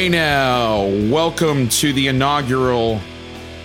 [0.00, 3.02] Hey now, welcome to the inaugural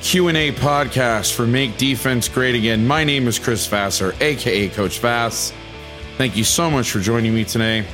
[0.01, 2.85] Q&A podcast for Make Defense Great Again.
[2.85, 5.53] My name is Chris Vassar, aka Coach Vass.
[6.17, 7.85] Thank you so much for joining me today.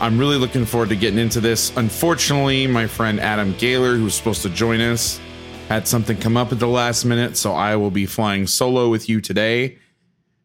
[0.00, 1.76] I'm really looking forward to getting into this.
[1.76, 5.20] Unfortunately, my friend Adam Gaylor, who was supposed to join us,
[5.68, 9.10] had something come up at the last minute, so I will be flying solo with
[9.10, 9.76] you today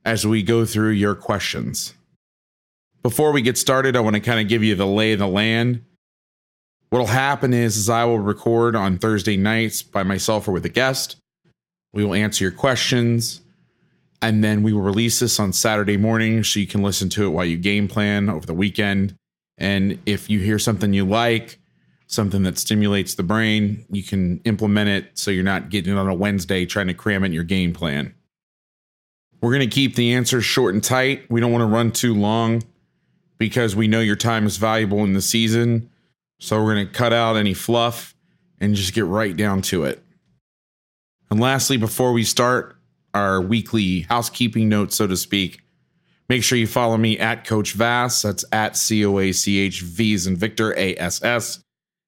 [0.03, 1.93] as we go through your questions.
[3.01, 5.27] Before we get started, I want to kind of give you the lay of the
[5.27, 5.81] land.
[6.89, 10.69] What'll happen is, is I will record on Thursday nights by myself or with a
[10.69, 11.17] guest.
[11.93, 13.41] We will answer your questions,
[14.21, 17.29] and then we will release this on Saturday morning so you can listen to it
[17.29, 19.15] while you game plan over the weekend.
[19.57, 21.59] And if you hear something you like,
[22.07, 26.09] something that stimulates the brain, you can implement it so you're not getting it on
[26.09, 28.13] a Wednesday trying to cram it in your game plan.
[29.41, 31.29] We're going to keep the answers short and tight.
[31.29, 32.63] We don't want to run too long
[33.37, 35.89] because we know your time is valuable in the season.
[36.39, 38.15] So we're going to cut out any fluff
[38.59, 40.01] and just get right down to it.
[41.29, 42.77] And lastly, before we start
[43.13, 45.65] our weekly housekeeping note, so to speak,
[46.27, 48.23] Make sure you follow me at Coach Vass.
[48.23, 51.59] That's at C O A C H V's and Victor A S S.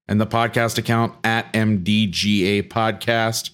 [0.08, 3.50] And the podcast account at MDGA Podcast.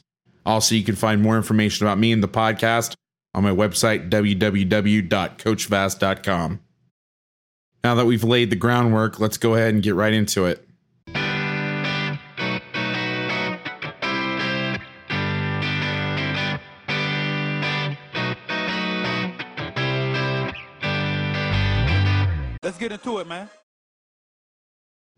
[0.47, 2.95] Also, you can find more information about me and the podcast
[3.35, 6.61] on my website, www.coachvass.com.
[7.85, 10.67] Now that we've laid the groundwork, let's go ahead and get right into it.
[22.63, 23.51] Let's get into it, man.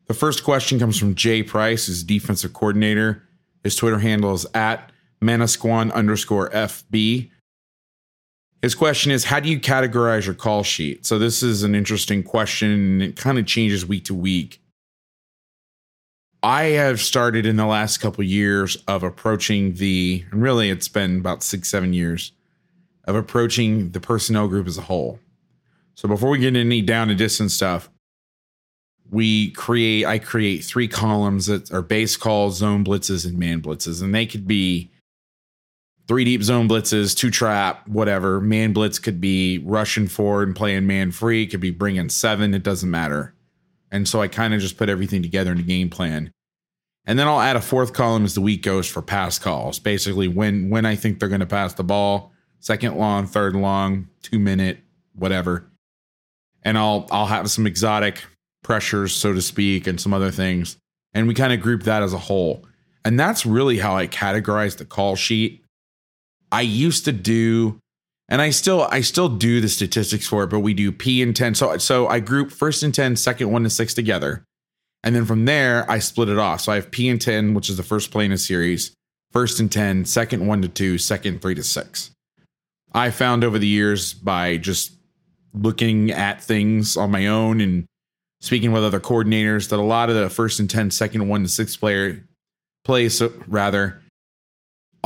[0.08, 3.22] The first question comes from Jay Price, his defensive coordinator.
[3.62, 4.90] His Twitter handle is at
[5.22, 7.30] Manasquan underscore FB.
[8.62, 11.06] His question is How do you categorize your call sheet?
[11.06, 14.60] So, this is an interesting question and it kind of changes week to week.
[16.42, 20.86] I have started in the last couple of years of approaching the, and really it's
[20.86, 22.32] been about six, seven years
[23.04, 25.18] of approaching the personnel group as a whole.
[25.94, 27.88] So before we get into any down and distance stuff,
[29.10, 34.02] we create I create three columns that are base calls, zone blitzes, and man blitzes,
[34.02, 34.90] and they could be
[36.08, 38.40] three deep zone blitzes, two trap, whatever.
[38.40, 41.46] Man blitz could be rushing forward and playing man free.
[41.46, 42.54] Could be bringing seven.
[42.54, 43.34] It doesn't matter.
[43.90, 46.30] And so I kind of just put everything together in a game plan.
[47.04, 49.78] And then I'll add a fourth column as the week goes for pass calls.
[49.78, 54.08] Basically, when when I think they're going to pass the ball, second long, third long,
[54.22, 54.80] two minute,
[55.14, 55.70] whatever
[56.66, 58.24] and I'll I'll have some exotic
[58.62, 60.76] pressures, so to speak, and some other things.
[61.14, 62.66] And we kind of group that as a whole.
[63.04, 65.62] And that's really how I categorize the call sheet.
[66.56, 67.78] I used to do,
[68.30, 71.36] and I still I still do the statistics for it, but we do P and
[71.36, 71.54] 10.
[71.54, 74.42] So so I group first and 10, second one to six together.
[75.04, 76.62] And then from there, I split it off.
[76.62, 78.94] So I have P and 10, which is the first play in a series,
[79.32, 82.10] first and 10, second one to two, second three to six.
[82.94, 84.94] I found over the years by just
[85.52, 87.84] looking at things on my own and
[88.40, 91.48] speaking with other coordinators that a lot of the first and 10, second one to
[91.48, 92.24] six player
[92.82, 94.00] plays, rather,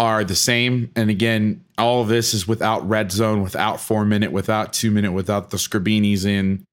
[0.00, 0.91] are the same.
[0.97, 5.12] And again, all of this is without red zone, without four minute, without two minute,
[5.12, 6.65] without the Scribinis in.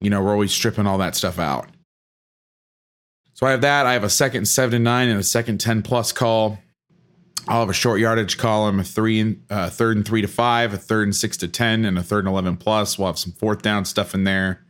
[0.00, 1.66] You know, we're always stripping all that stuff out.
[3.34, 3.84] So I have that.
[3.84, 6.58] I have a second seven to nine and a second 10 plus call.
[7.48, 10.72] I'll have a short yardage column, a three and uh, third and three to five,
[10.72, 12.98] a third and six to ten, and a third and eleven plus.
[12.98, 14.66] We'll have some fourth down stuff in there,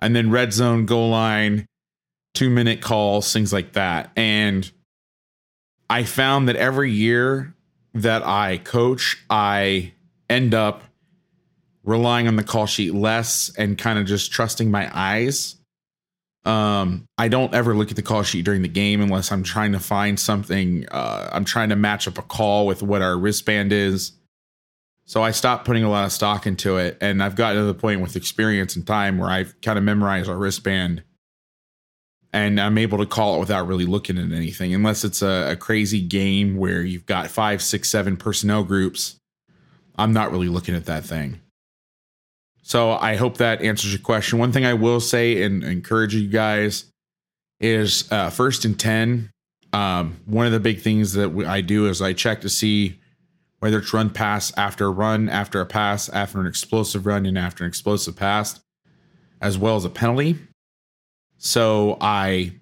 [0.00, 1.66] and then red zone, goal line,
[2.32, 4.12] two minute calls, things like that.
[4.14, 4.70] And
[5.90, 7.54] I found that every year
[7.92, 9.92] that I coach, I
[10.30, 10.84] end up
[11.84, 15.56] relying on the call sheet less and kind of just trusting my eyes
[16.44, 19.72] um, I don't ever look at the call sheet during the game unless I'm trying
[19.72, 20.86] to find something.
[20.90, 24.12] Uh, I'm trying to match up a call with what our wristband is.
[25.04, 26.96] So I stopped putting a lot of stock into it.
[27.00, 30.30] And I've gotten to the point with experience and time where I've kind of memorized
[30.30, 31.02] our wristband
[32.32, 35.56] and I'm able to call it without really looking at anything, unless it's a, a
[35.56, 39.16] crazy game where you've got five, six, seven personnel groups.
[39.96, 41.40] I'm not really looking at that thing.
[42.62, 44.38] So I hope that answers your question.
[44.38, 46.84] One thing I will say and encourage you guys
[47.58, 49.30] is uh, first and 10.
[49.72, 53.00] Um, one of the big things that I do is I check to see
[53.60, 57.36] whether it's run pass after a run, after a pass, after an explosive run, and
[57.36, 58.60] after an explosive pass,
[59.40, 60.38] as well as a penalty.
[61.40, 62.52] So I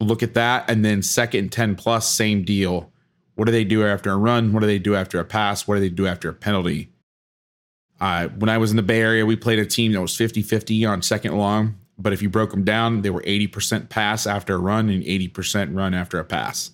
[0.00, 0.68] look at that.
[0.68, 2.90] And then second 10 plus, same deal.
[3.36, 4.52] What do they do after a run?
[4.52, 5.68] What do they do after a pass?
[5.68, 6.90] What do they do after a penalty?
[8.00, 10.42] Uh, when I was in the Bay Area, we played a team that was 50
[10.42, 14.54] 50 on second long but if you broke them down, they were 80% pass after
[14.54, 16.70] a run and 80% run after a pass.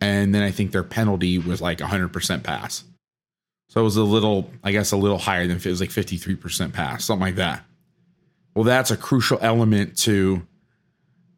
[0.00, 2.84] And then I think their penalty was like 100% pass.
[3.68, 5.90] So it was a little, I guess, a little higher than if it was like
[5.90, 7.64] 53% pass, something like that.
[8.54, 10.46] Well, that's a crucial element to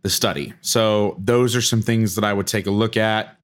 [0.04, 0.52] the study.
[0.60, 3.36] So those are some things that I would take a look at.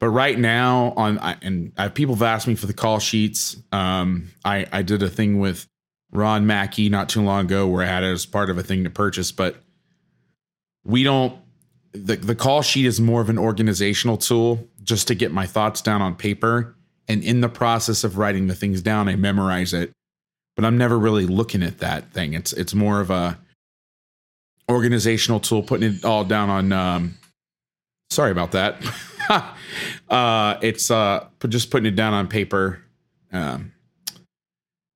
[0.00, 3.56] But right now, on and I, people have asked me for the call sheets.
[3.70, 5.66] Um, I I did a thing with
[6.10, 8.84] Ron Mackey not too long ago where I had it as part of a thing
[8.84, 9.56] to purchase, but
[10.84, 11.38] we don't.
[11.92, 15.82] The the call sheet is more of an organizational tool just to get my thoughts
[15.82, 16.74] down on paper.
[17.06, 19.92] And in the process of writing the things down, I memorize it.
[20.56, 22.32] But I'm never really looking at that thing.
[22.32, 23.38] It's it's more of a
[24.70, 26.72] organizational tool, putting it all down on.
[26.72, 27.18] Um,
[28.10, 28.82] sorry about that.
[30.08, 32.82] uh, it's uh, just putting it down on paper.
[33.32, 33.72] Um,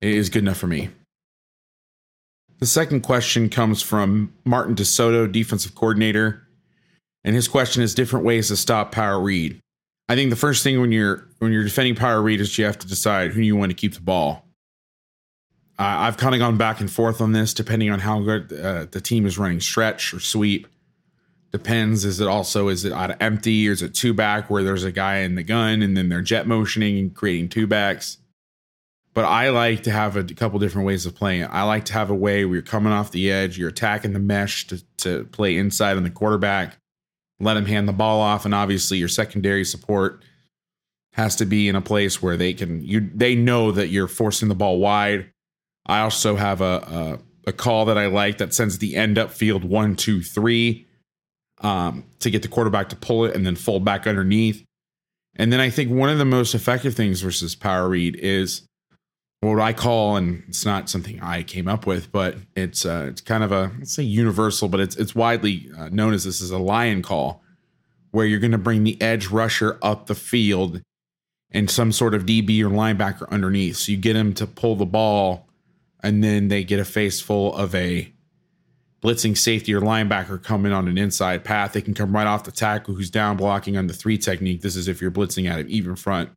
[0.00, 0.90] is good enough for me.
[2.58, 6.46] The second question comes from Martin DeSoto, defensive coordinator,
[7.24, 9.58] and his question is different ways to stop Power Read.
[10.08, 12.78] I think the first thing when you're when you're defending Power Read is you have
[12.78, 14.46] to decide who you want to keep the ball.
[15.78, 19.00] I've kind of gone back and forth on this depending on how good uh, the
[19.00, 20.68] team is running stretch or sweep.
[21.50, 22.04] Depends.
[22.04, 24.84] Is it also is it out of empty or is it two back where there's
[24.84, 28.18] a guy in the gun and then they're jet motioning and creating two backs?
[29.14, 31.46] But I like to have a couple different ways of playing.
[31.48, 34.18] I like to have a way where you're coming off the edge, you're attacking the
[34.18, 36.76] mesh to, to play inside on the quarterback,
[37.38, 40.20] let him hand the ball off, and obviously your secondary support
[41.12, 44.48] has to be in a place where they can you they know that you're forcing
[44.48, 45.30] the ball wide
[45.86, 49.30] I also have a, a, a call that I like that sends the end up
[49.30, 50.86] field one, two, three
[51.60, 54.64] um, to get the quarterback to pull it and then fold back underneath.
[55.36, 58.62] And then I think one of the most effective things versus power read is
[59.40, 63.20] what I call, and it's not something I came up with, but it's uh, it's
[63.20, 66.50] kind of a let's say universal, but it's it's widely uh, known as this is
[66.50, 67.42] a lion call,
[68.10, 70.80] where you're going to bring the edge rusher up the field
[71.50, 73.76] and some sort of DB or linebacker underneath.
[73.76, 75.43] So you get him to pull the ball
[76.04, 78.12] and then they get a face full of a
[79.02, 81.72] blitzing safety or linebacker coming on an inside path.
[81.72, 84.60] They can come right off the tackle who's down blocking on the three technique.
[84.60, 86.30] This is if you're blitzing out of even front.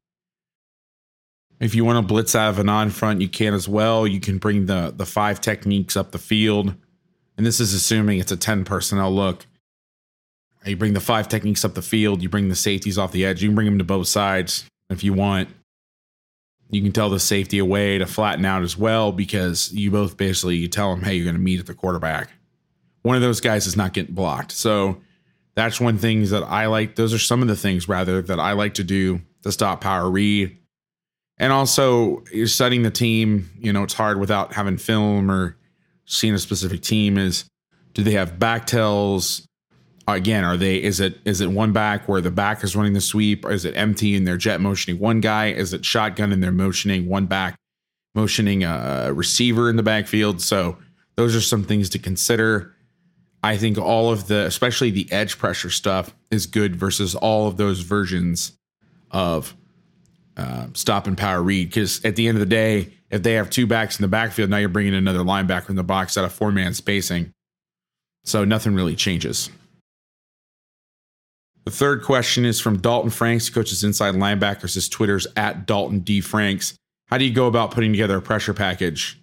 [1.60, 4.08] If you want to blitz out of an on front, you can as well.
[4.08, 6.74] You can bring the the five techniques up the field.
[7.36, 9.46] And this is assuming it's a 10 personnel look.
[10.66, 13.42] You bring the five techniques up the field, you bring the safeties off the edge,
[13.42, 15.50] you can bring them to both sides if you want
[16.70, 20.58] you can tell the safety away to flatten out as well because you both basically
[20.58, 22.30] you tell them, hey, you're going to meet at the quarterback.
[23.04, 24.52] One of those guys is not getting blocked.
[24.52, 25.02] So
[25.56, 26.96] that's one things that I like.
[26.96, 30.10] Those are some of the things rather that I like to do to stop power
[30.10, 30.58] read.
[31.38, 35.56] And also you're studying the team, you know, it's hard without having film or
[36.06, 37.46] seeing a specific team is
[37.94, 39.47] do they have back tells?
[40.16, 43.02] Again, are they is it is it one back where the back is running the
[43.02, 43.46] sweep?
[43.46, 45.48] Is it empty and they're jet motioning one guy?
[45.48, 47.56] Is it shotgun and they're motioning one back,
[48.16, 50.42] motioning a receiver in the backfield?
[50.42, 50.78] So
[51.16, 52.74] those are some things to consider.
[53.44, 57.58] I think all of the, especially the edge pressure stuff, is good versus all of
[57.58, 58.58] those versions
[59.12, 59.56] of
[60.36, 61.70] uh, stop and power read.
[61.70, 64.50] Because at the end of the day, if they have two backs in the backfield,
[64.50, 67.32] now you're bringing another linebacker in the box at a four man spacing.
[68.26, 69.50] So nothing really changes.
[71.68, 74.76] The third question is from Dalton Franks, who coaches inside linebackers.
[74.76, 76.22] His Twitter's at Dalton D.
[76.22, 76.78] Franks.
[77.08, 79.22] How do you go about putting together a pressure package?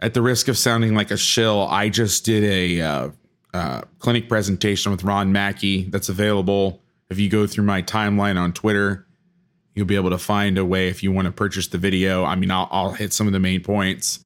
[0.00, 3.10] At the risk of sounding like a shill, I just did a uh,
[3.52, 6.80] uh, clinic presentation with Ron Mackey that's available.
[7.10, 9.06] If you go through my timeline on Twitter,
[9.74, 12.24] you'll be able to find a way if you want to purchase the video.
[12.24, 14.20] I mean, I'll, I'll hit some of the main points.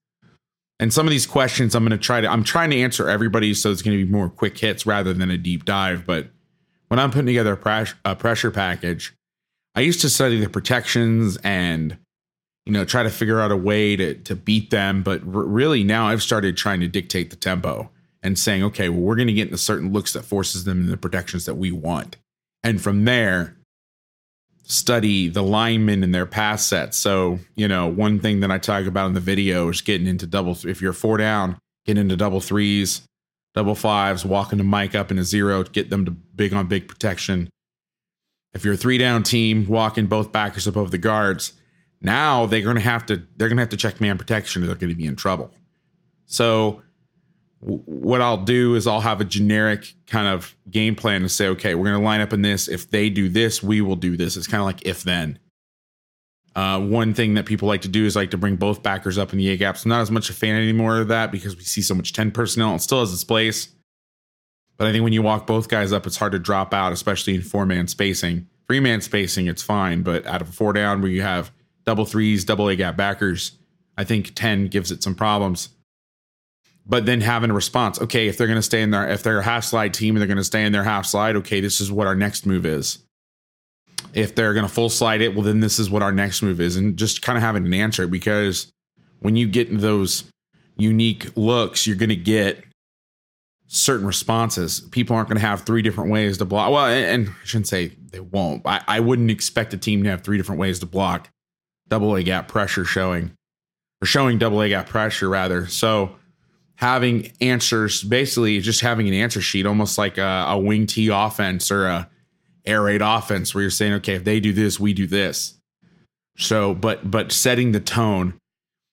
[0.79, 3.53] And some of these questions, I'm going to try to, I'm trying to answer everybody.
[3.55, 6.07] So it's going to be more quick hits rather than a deep dive.
[6.07, 6.29] But
[6.91, 9.15] when I'm putting together a, a pressure package,
[9.77, 11.97] I used to study the protections and
[12.67, 15.03] you know try to figure out a way to to beat them.
[15.03, 17.91] But r- really now I've started trying to dictate the tempo
[18.23, 20.87] and saying, okay, well we're going to get into certain looks that forces them in
[20.91, 22.17] the protections that we want,
[22.65, 23.57] and from there
[24.65, 26.97] study the linemen and their pass sets.
[26.97, 30.27] So you know one thing that I talk about in the video is getting into
[30.27, 30.59] double.
[30.65, 31.57] If you're four down,
[31.87, 33.03] get into double threes
[33.55, 36.67] double fives, walking the mic up in a zero to get them to big on
[36.67, 37.49] big protection.
[38.53, 41.53] If you're a three down team, walking both backers above the guards,
[42.01, 44.67] now they're going to have to they're going to have to check man protection or
[44.67, 45.53] they're going to be in trouble.
[46.27, 46.83] So
[47.61, 51.75] what I'll do is I'll have a generic kind of game plan to say, okay,
[51.75, 52.69] we're going to line up in this.
[52.69, 54.37] If they do this, we will do this.
[54.37, 55.39] It's kind of like if then.
[56.57, 59.33] Uh, one thing that people like to do is like to bring both backers up
[59.33, 59.85] in the A gaps.
[59.85, 62.33] I'm not as much a fan anymore of that because we see so much 10
[62.33, 62.75] personnel.
[62.75, 63.69] It still has its place.
[64.77, 67.35] But I think when you walk both guys up, it's hard to drop out, especially
[67.35, 68.49] in four man spacing.
[68.67, 70.03] Three man spacing, it's fine.
[70.03, 71.53] But out of a four down where you have
[71.85, 73.53] double threes, double A gap backers,
[73.97, 75.69] I think 10 gives it some problems.
[76.87, 79.39] But then having a response, okay, if they're going to stay in their, if they're
[79.39, 81.81] a half slide team and they're going to stay in their half slide, okay, this
[81.81, 82.99] is what our next move is.
[84.15, 86.61] If they're going to full slide it, well, then this is what our next move
[86.61, 86.77] is.
[86.77, 88.73] And just kind of having an answer because
[89.21, 90.25] when you get those
[90.77, 92.65] unique looks, you're going to get
[93.69, 94.81] certain responses.
[94.91, 96.73] People aren't going to have three different ways to block.
[96.73, 98.67] Well, and I shouldn't say they won't.
[98.67, 101.29] I, I wouldn't expect a team to have three different ways to block
[101.89, 103.33] double A gap pressure showing
[104.03, 105.67] or showing double A gap pressure rather.
[105.69, 106.17] So
[106.77, 111.71] having answers, basically just having an answer sheet, almost like a, a wing T offense
[111.71, 112.09] or a
[112.65, 115.55] air raid offense, where you're saying, okay, if they do this, we do this.
[116.37, 118.35] So, but but setting the tone,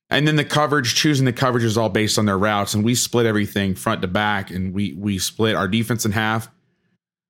[0.10, 2.96] and then the coverage, choosing the coverage is all based on their routes, and we
[2.96, 6.50] split everything front to back, and we we split our defense in half,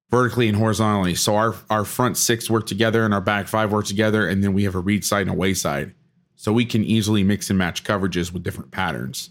[0.09, 1.15] vertically and horizontally.
[1.15, 4.53] So our our front six work together, and our back five work together, and then
[4.53, 5.93] we have a read side and away side,
[6.35, 9.29] so we can easily mix and match coverages with different patterns.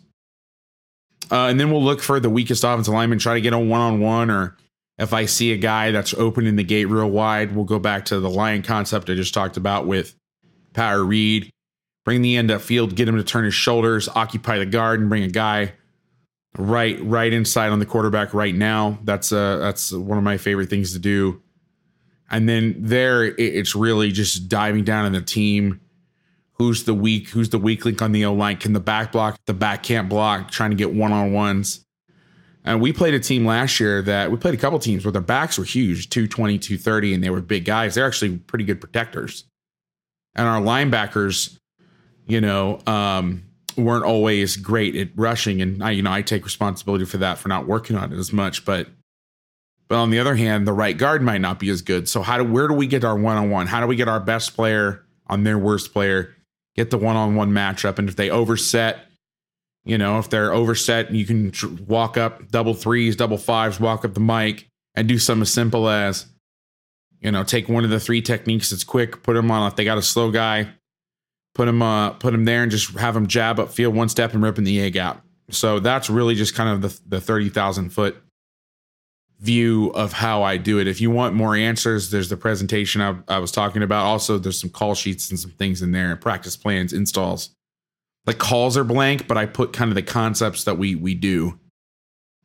[1.31, 3.81] Uh, and then we'll look for the weakest offensive lineman, try to get a one
[3.81, 4.57] on one, or
[4.99, 8.21] if I see a guy that's opening the gate real wide, we'll go back to
[8.21, 10.15] the lion concept I just talked about with
[10.73, 11.51] power read,
[12.05, 15.09] bring the end up field, get him to turn his shoulders, occupy the guard, and
[15.09, 15.73] bring a guy
[16.59, 18.99] right right inside on the quarterback right now.
[19.05, 21.43] That's uh that's one of my favorite things to do.
[22.31, 25.81] And then there, it's really just diving down in the team
[26.59, 28.57] who's the weak who's the weak link on the O line.
[28.57, 29.39] Can the back block?
[29.47, 30.51] The back can't block.
[30.51, 31.86] Trying to get one on ones.
[32.67, 35.23] And we played a team last year that we played a couple teams where their
[35.23, 37.95] backs were huge 220, 230, and they were big guys.
[37.95, 39.45] They're actually pretty good protectors.
[40.35, 41.57] And our linebackers,
[42.27, 43.45] you know, um,
[43.77, 45.63] weren't always great at rushing.
[45.63, 48.33] And I, you know, I take responsibility for that for not working on it as
[48.33, 48.65] much.
[48.65, 48.89] But
[49.89, 52.09] but on the other hand, the right guard might not be as good.
[52.09, 53.69] So how do where do we get our one on one?
[53.69, 56.37] How do we get our best player on their worst player?
[56.77, 57.99] get the one on one matchup.
[57.99, 59.07] And if they overset,
[59.87, 61.53] you know, if they're overset, you can
[61.87, 65.89] walk up double threes, double fives, walk up the mic and do something as simple
[65.89, 66.27] as,
[67.21, 69.69] you know, take one of the three techniques that's quick, put them on.
[69.71, 70.73] If they got a slow guy,
[71.55, 74.35] put him, uh, put him there and just have him jab up field one step
[74.35, 75.21] and rip in the egg out.
[75.51, 78.21] So that's really just kind of the, the 30,000 foot
[79.39, 80.89] view of how I do it.
[80.89, 84.05] If you want more answers, there's the presentation I, I, was talking about.
[84.05, 87.56] Also, there's some call sheets and some things in there, and practice plans, installs.
[88.27, 91.59] The calls are blank, but I put kind of the concepts that we we do.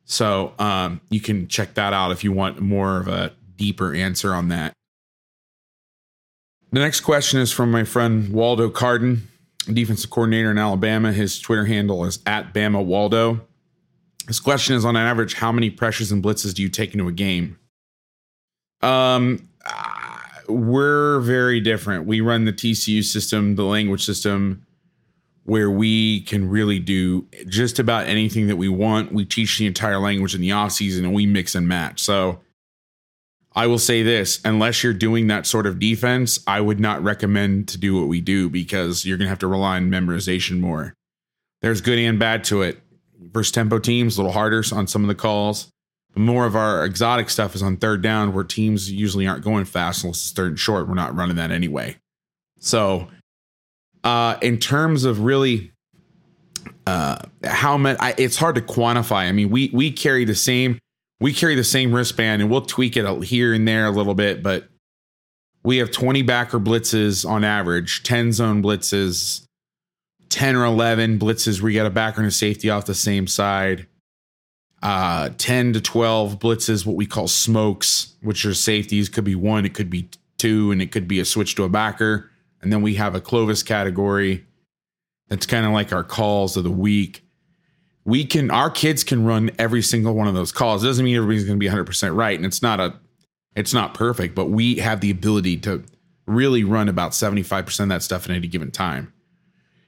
[0.06, 4.34] So um, you can check that out if you want more of a deeper answer
[4.34, 4.74] on that.
[6.72, 9.28] The next question is from my friend Waldo Carden,
[9.72, 11.12] defensive coordinator in Alabama.
[11.12, 13.42] His Twitter handle is at Bama Waldo.
[14.28, 17.12] His question is on average, how many pressures and blitzes do you take into a
[17.12, 17.58] game?
[18.82, 19.50] Um,
[20.48, 22.06] we're very different.
[22.06, 24.66] We run the TCU system, the language system,
[25.44, 29.12] where we can really do just about anything that we want.
[29.12, 32.00] We teach the entire language in the off season and we mix and match.
[32.00, 32.42] So
[33.54, 37.68] I will say this unless you're doing that sort of defense, I would not recommend
[37.70, 40.94] to do what we do because you're going to have to rely on memorization more.
[41.62, 42.82] There's good and bad to it
[43.20, 45.70] versus tempo teams, a little harder on some of the calls.
[46.16, 50.04] More of our exotic stuff is on third down, where teams usually aren't going fast
[50.04, 50.88] unless it's third and short.
[50.88, 51.98] We're not running that anyway.
[52.60, 53.08] So,
[54.04, 55.72] uh, in terms of really
[56.88, 59.28] uh, how I, it's hard to quantify.
[59.28, 60.80] I mean, we we carry the same
[61.20, 64.42] we carry the same wristband, and we'll tweak it here and there a little bit,
[64.42, 64.68] but
[65.64, 69.46] we have 20 backer blitzes on average, 10 zone blitzes,
[70.30, 73.28] 10 or 11 blitzes where you got a backer and a safety off the same
[73.28, 73.86] side.
[74.82, 79.10] Uh, 10 to 12 blitzes, what we call smokes, which are safeties.
[79.10, 81.70] Could be one, it could be two, and it could be a switch to a
[81.70, 82.32] backer.
[82.62, 84.46] And then we have a Clovis category
[85.28, 87.26] that's kind of like our calls of the week.
[88.04, 90.84] We can, our kids can run every single one of those calls.
[90.84, 92.36] It doesn't mean everybody's going to be 100% right.
[92.36, 92.94] And it's not a,
[93.56, 95.84] it's not perfect, but we have the ability to
[96.26, 99.14] really run about 75% of that stuff at any given time.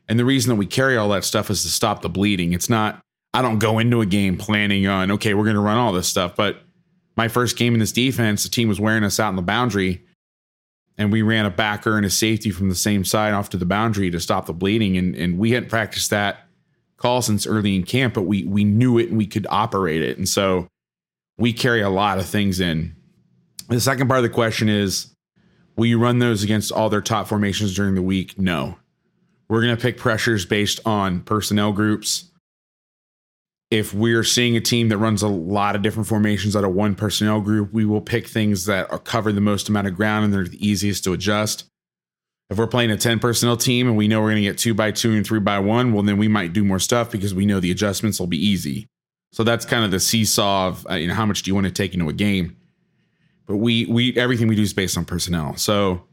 [0.08, 2.54] And the reason that we carry all that stuff is to stop the bleeding.
[2.54, 3.02] It's not,
[3.34, 6.08] I don't go into a game planning on, okay, we're going to run all this
[6.08, 6.36] stuff.
[6.36, 6.62] But
[7.16, 10.04] my first game in this defense, the team was wearing us out in the boundary.
[10.98, 13.66] And we ran a backer and a safety from the same side off to the
[13.66, 14.96] boundary to stop the bleeding.
[14.96, 16.48] And, and we hadn't practiced that
[16.98, 20.18] call since early in camp, but we we knew it and we could operate it.
[20.18, 20.68] And so
[21.38, 22.96] we carry a lot of things in.
[23.70, 25.14] The second part of the question is
[25.76, 28.38] Will you run those against all their top formations during the week?
[28.38, 28.78] No.
[29.48, 32.30] We're going to pick pressures based on personnel groups.
[33.74, 36.94] If we're seeing a team that runs a lot of different formations out of one
[36.94, 40.32] personnel group, we will pick things that are cover the most amount of ground and
[40.32, 41.66] they're the easiest to adjust.
[42.52, 44.76] If we're playing a 10 personnel team and we know we're going to get two
[44.76, 47.48] by two and three by one, well, then we might do more stuff because we
[47.48, 48.86] know the adjustments will be easy.
[49.32, 51.66] So that's kind of the seesaw of uh, you know how much do you want
[51.66, 52.56] to take into a game.
[53.48, 55.56] But we we everything we do is based on personnel.
[55.58, 56.04] So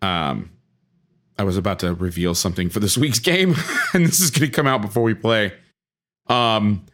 [0.00, 0.52] um
[1.38, 3.54] I was about to reveal something for this week's game
[3.92, 5.52] and this is going to come out before we play.
[6.28, 6.84] Um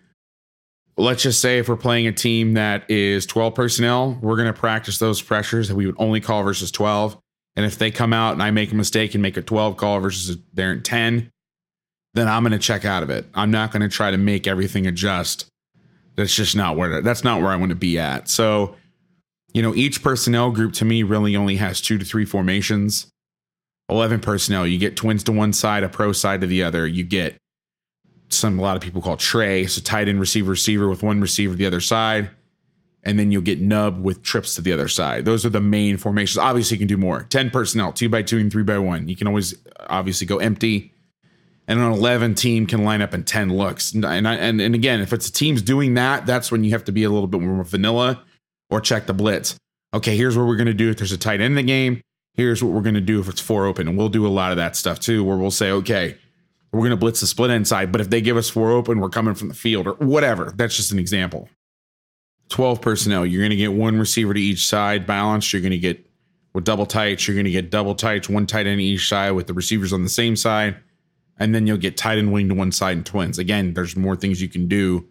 [0.97, 4.59] let's just say if we're playing a team that is 12 personnel, we're going to
[4.59, 7.19] practice those pressures that we would only call versus 12.
[7.57, 10.01] And if they come out and I make a mistake and make a 12 call
[10.01, 11.31] versus they're in 10,
[12.15, 13.27] then I'm going to check out of it.
[13.35, 15.47] I'm not going to try to make everything adjust.
[16.17, 18.29] That's just not where that's not where I want to be at.
[18.29, 18.77] So,
[19.53, 23.09] you know, each personnel group to me really only has two to three formations.
[23.89, 26.87] 11 personnel, you get twins to one side, a pro side to the other.
[26.87, 27.37] You get
[28.35, 31.55] some a lot of people call tray, so tight end receiver receiver with one receiver
[31.55, 32.31] the other side
[33.05, 35.25] and then you'll get nub with trips to the other side.
[35.25, 36.39] Those are the main formations.
[36.39, 37.25] Obviously, you can do more.
[37.25, 39.09] 10 personnel, two by two and three by one.
[39.09, 39.55] You can always
[39.89, 40.93] obviously go empty.
[41.67, 43.93] And an 11 team can line up in 10 looks.
[43.93, 46.85] And, and, and, and again, if it's a team's doing that, that's when you have
[46.85, 48.23] to be a little bit more vanilla
[48.71, 49.57] or check the blitz.
[49.95, 52.03] Okay, here's what we're going to do if there's a tight end in the game.
[52.35, 53.89] Here's what we're going to do if it's four open.
[53.89, 56.17] And we'll do a lot of that stuff too, where we'll say, okay,
[56.75, 57.93] we're going to blitz the split inside.
[57.93, 60.53] But if they give us four open, we're coming from the field or whatever.
[60.57, 61.49] That's just an example.
[62.49, 63.25] 12 personnel.
[63.25, 65.53] You're going to get one receiver to each side balanced.
[65.53, 66.05] You're going to get
[66.53, 69.49] with double tights, you're going to get double tights, one tight end each side with
[69.49, 70.77] the receivers on the same side.
[71.37, 73.39] And then you'll get tight end wing to one side and twins.
[73.39, 75.09] Again, there's more things you can do.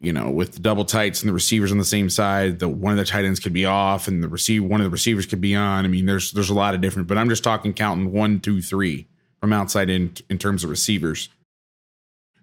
[0.00, 2.92] You know, with the double tights and the receivers on the same side, the one
[2.92, 5.40] of the tight ends could be off and the receive one of the receivers could
[5.40, 5.84] be on.
[5.84, 8.60] I mean, there's there's a lot of different, but I'm just talking counting one, two,
[8.62, 9.08] three
[9.40, 11.28] from outside in in terms of receivers.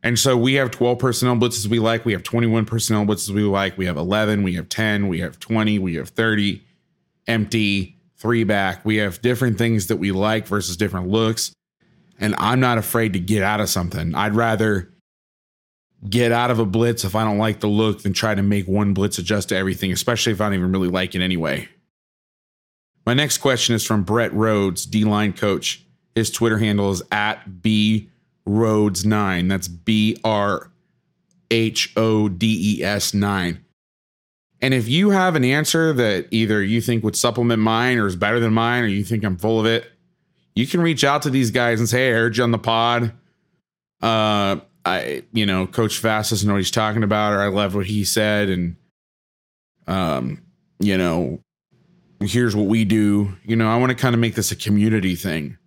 [0.03, 2.05] And so we have 12 personnel blitzes we like.
[2.05, 3.77] We have 21 personnel blitzes we like.
[3.77, 4.43] We have 11.
[4.43, 5.07] We have 10.
[5.07, 5.79] We have 20.
[5.79, 6.63] We have 30.
[7.27, 8.85] Empty, three back.
[8.85, 11.51] We have different things that we like versus different looks.
[12.19, 14.15] And I'm not afraid to get out of something.
[14.15, 14.93] I'd rather
[16.09, 18.67] get out of a blitz if I don't like the look than try to make
[18.67, 21.67] one blitz adjust to everything, especially if I don't even really like it anyway.
[23.05, 25.85] My next question is from Brett Rhodes, D line coach.
[26.17, 28.09] His Twitter handle is at B
[28.47, 29.47] Rhodes 9.
[29.47, 30.71] That's B R
[31.51, 33.63] H O D E S 9.
[34.59, 38.15] And if you have an answer that either you think would supplement mine or is
[38.15, 39.91] better than mine, or you think I'm full of it,
[40.55, 42.57] you can reach out to these guys and say, Hey, I heard you on the
[42.57, 43.13] pod.
[44.01, 47.75] Uh, I, you know, Coach Vass doesn't know what he's talking about, or I love
[47.75, 48.49] what he said.
[48.49, 48.75] And,
[49.85, 50.41] um,
[50.79, 51.41] you know,
[52.21, 53.37] here's what we do.
[53.43, 55.59] You know, I want to kind of make this a community thing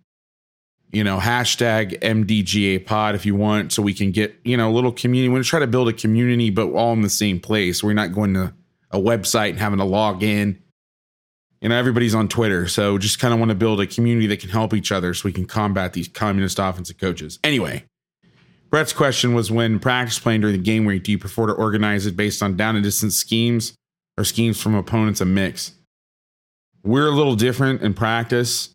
[0.91, 4.73] you know, hashtag MDGA pod if you want, so we can get, you know, a
[4.73, 5.29] little community.
[5.29, 7.83] We're going to try to build a community, but all in the same place.
[7.83, 8.53] We're not going to
[8.91, 10.61] a website and having to log in.
[11.61, 12.67] You know, everybody's on Twitter.
[12.67, 15.21] So just kind of want to build a community that can help each other so
[15.25, 17.39] we can combat these communist offensive coaches.
[17.43, 17.85] Anyway,
[18.69, 22.05] Brett's question was when practice playing during the game week, do you prefer to organize
[22.05, 23.73] it based on down and distance schemes
[24.17, 25.73] or schemes from opponents a mix?
[26.83, 28.73] We're a little different in practice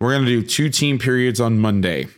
[0.00, 2.08] we're going to do two team periods on Monday.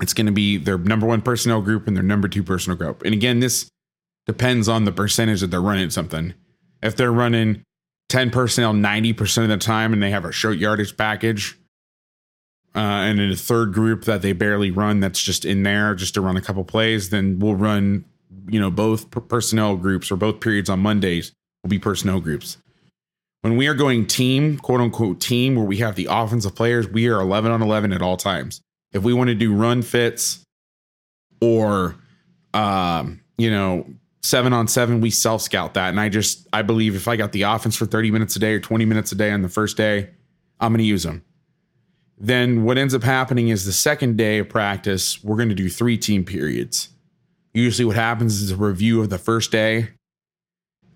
[0.00, 3.02] It's going to be their number one personnel group and their number two personnel group.
[3.02, 3.68] And again, this
[4.26, 6.34] depends on the percentage that they're running something.
[6.82, 7.62] If they're running
[8.08, 11.58] 10 personnel 90% of the time and they have a short yardage package,
[12.74, 16.14] uh, and in a third group that they barely run that's just in there just
[16.14, 18.04] to run a couple plays, then we'll run,
[18.48, 22.58] you know, both personnel groups or both periods on Mondays will be personnel groups.
[23.42, 27.08] When we are going team, quote unquote team, where we have the offensive players, we
[27.08, 28.60] are 11 on 11 at all times.
[28.92, 30.42] If we want to do run fits
[31.40, 31.96] or,
[32.52, 33.86] um, you know,
[34.22, 35.90] seven on seven, we self scout that.
[35.90, 38.54] And I just, I believe if I got the offense for 30 minutes a day
[38.54, 40.10] or 20 minutes a day on the first day,
[40.58, 41.24] I'm going to use them.
[42.18, 45.68] Then what ends up happening is the second day of practice, we're going to do
[45.68, 46.88] three team periods.
[47.54, 49.90] Usually, what happens is a review of the first day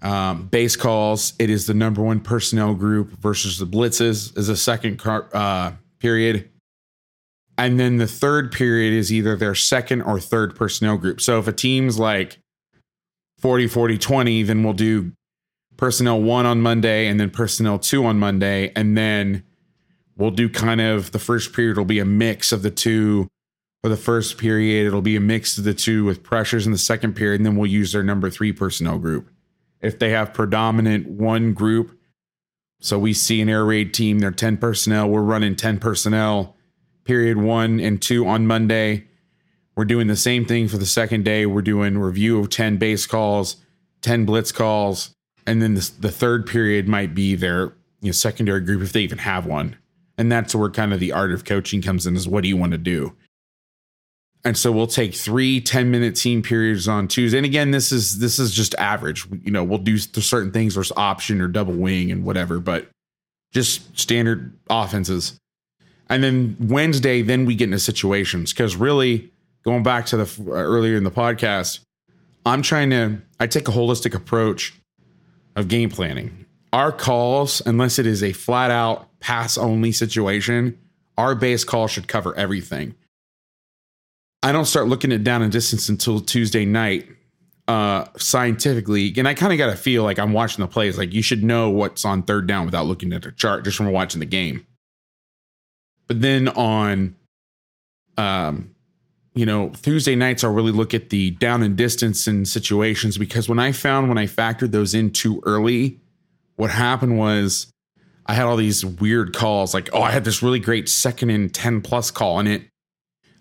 [0.03, 4.57] um, base calls, it is the number one personnel group versus the blitzes is a
[4.57, 6.51] second car, uh, period.
[7.57, 11.21] And then the third period is either their second or third personnel group.
[11.21, 12.39] So if a team's like
[13.39, 15.13] 40, 40, 20, then we'll do
[15.77, 18.73] personnel one on Monday and then personnel two on Monday.
[18.75, 19.45] And then
[20.17, 23.29] we'll do kind of the first period will be a mix of the two.
[23.83, 26.79] For the first period, it'll be a mix of the two with pressures in the
[26.79, 27.41] second period.
[27.41, 29.32] And then we'll use their number three personnel group
[29.83, 31.99] if they have predominant one group
[32.81, 35.09] So we see an air raid team, they're 10 personnel.
[35.09, 36.57] We're running 10 personnel,
[37.05, 39.07] period one and two on Monday.
[39.77, 41.47] We're doing the same thing for the second day.
[41.47, 43.57] We're doing review of 10 base calls,
[44.03, 45.15] 10 blitz calls,
[45.47, 49.03] and then the, the third period might be their you know, secondary group if they
[49.03, 49.77] even have one.
[50.19, 52.57] And that's where kind of the art of coaching comes in is what do you
[52.57, 53.17] want to do?
[54.45, 57.39] And so we'll take three 10 minute team periods on Tuesday.
[57.39, 59.27] And again, this is this is just average.
[59.45, 62.89] You know, we'll do certain things, there's option or double wing and whatever, but
[63.53, 65.39] just standard offenses.
[66.09, 69.31] And then Wednesday, then we get into situations because really
[69.63, 71.81] going back to the uh, earlier in the podcast,
[72.45, 74.75] I'm trying to I take a holistic approach
[75.55, 76.47] of game planning.
[76.73, 80.79] Our calls, unless it is a flat out pass only situation,
[81.17, 82.95] our base call should cover everything.
[84.43, 87.09] I don't start looking at down and distance until Tuesday night.
[87.69, 90.99] Uh, scientifically, and I kind of got to feel like I'm watching the plays.
[90.99, 93.91] Like you should know what's on third down without looking at the chart just from
[93.93, 94.67] watching the game.
[96.09, 97.15] But then on,
[98.19, 98.75] um,
[99.35, 103.49] you know, Tuesday nights, I'll really look at the down and distance and situations because
[103.49, 106.01] when I found when I factored those in too early,
[106.57, 107.73] what happened was
[108.27, 109.73] I had all these weird calls.
[109.73, 112.63] Like, oh, I had this really great second and 10 plus call and it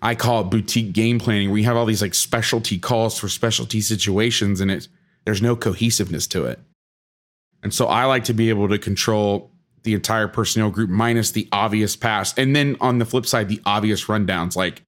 [0.01, 3.29] I call it boutique game planning, where you have all these like specialty calls for
[3.29, 4.87] specialty situations, and it
[5.25, 6.59] there's no cohesiveness to it.
[7.63, 9.51] And so I like to be able to control
[9.83, 12.37] the entire personnel group minus the obvious pass.
[12.37, 14.83] And then on the flip side, the obvious rundowns like,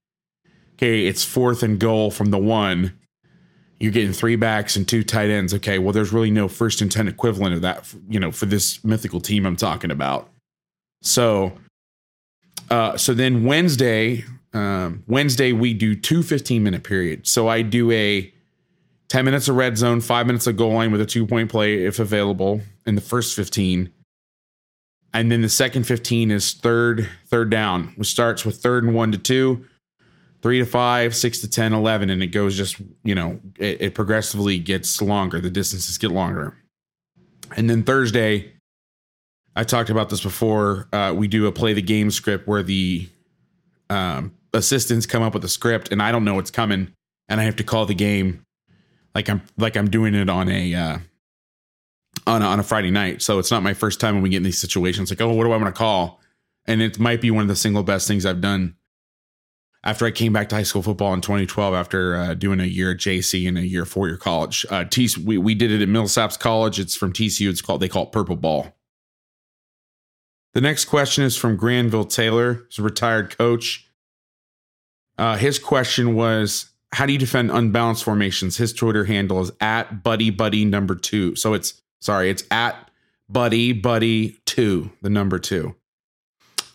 [0.76, 2.98] okay, it's fourth and goal from the one.
[3.80, 5.54] You're getting three backs and two tight ends.
[5.54, 8.84] Okay, well, there's really no first and 10 equivalent of that, you know, for this
[8.84, 10.30] mythical team I'm talking about.
[11.02, 11.54] So,
[12.70, 14.24] uh, so then Wednesday,
[14.54, 17.32] um, Wednesday, we do two 15 minute periods.
[17.32, 18.32] So I do a
[19.10, 21.86] 10 minutes of red zone, five minutes of goal line with a two point play
[21.86, 23.92] if available in the first 15.
[25.16, 29.12] And then the second 15 is third, third down, which starts with third and one
[29.12, 29.66] to two,
[30.42, 32.10] three to five, six to 10, 11.
[32.10, 35.40] And it goes just, you know, it, it progressively gets longer.
[35.40, 36.58] The distances get longer.
[37.56, 38.54] And then Thursday,
[39.56, 40.88] I talked about this before.
[40.92, 43.08] Uh, we do a play the game script where the
[43.92, 46.94] um, assistants come up with a script and I don't know what's coming
[47.28, 48.46] and I have to call the game
[49.16, 50.98] like I'm like I'm doing it on a uh,
[52.28, 53.22] on a, on a Friday night.
[53.22, 55.10] So it's not my first time when we get in these situations.
[55.10, 56.22] Like, oh, what do I want to call?
[56.66, 58.76] And it might be one of the single best things I've done
[59.84, 62.92] after I came back to high school football in 2012 after uh, doing a year
[62.92, 64.66] at JC and a year four year college.
[64.70, 66.80] Uh, T- we we did it at Millsaps College.
[66.80, 67.50] It's from TCU.
[67.50, 68.74] It's called they call it Purple Ball.
[70.54, 72.66] The next question is from Granville Taylor.
[72.70, 73.90] He's a retired coach.
[75.18, 78.58] Uh, his question was, how do you defend unbalanced formations?
[78.58, 81.36] His Twitter handle is at buddy buddy number two.
[81.36, 82.90] So it's sorry, it's at
[83.30, 85.76] buddy buddy two, the number two.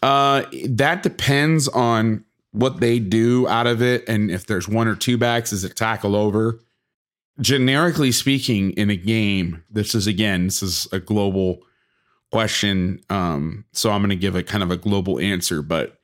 [0.03, 4.97] Uh, that depends on what they do out of it, and if there's one or
[4.97, 6.61] two backs, is it tackle over?
[7.41, 11.61] Generically speaking, in a game, this is again, this is a global
[12.33, 13.01] question.
[13.11, 16.01] Um, so I'm going to give a kind of a global answer, but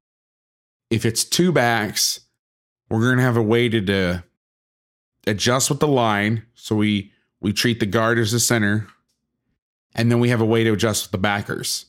[0.91, 2.21] if it's two backs
[2.95, 4.25] we're going to have a way to, to
[5.27, 6.45] adjust with the line.
[6.55, 8.87] So we we treat the guard as the center,
[9.95, 11.87] and then we have a way to adjust with the backers.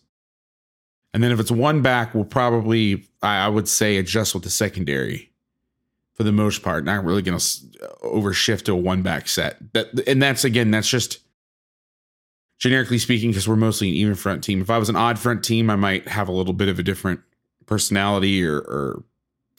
[1.14, 4.50] And then if it's one back, we'll probably I, I would say adjust with the
[4.50, 5.32] secondary
[6.14, 6.84] for the most part.
[6.84, 7.46] Not really going to
[8.04, 9.58] overshift to a one back set.
[9.74, 11.20] That and that's again that's just
[12.58, 14.62] generically speaking because we're mostly an even front team.
[14.62, 16.84] If I was an odd front team, I might have a little bit of a
[16.84, 17.22] different
[17.66, 19.04] personality or, or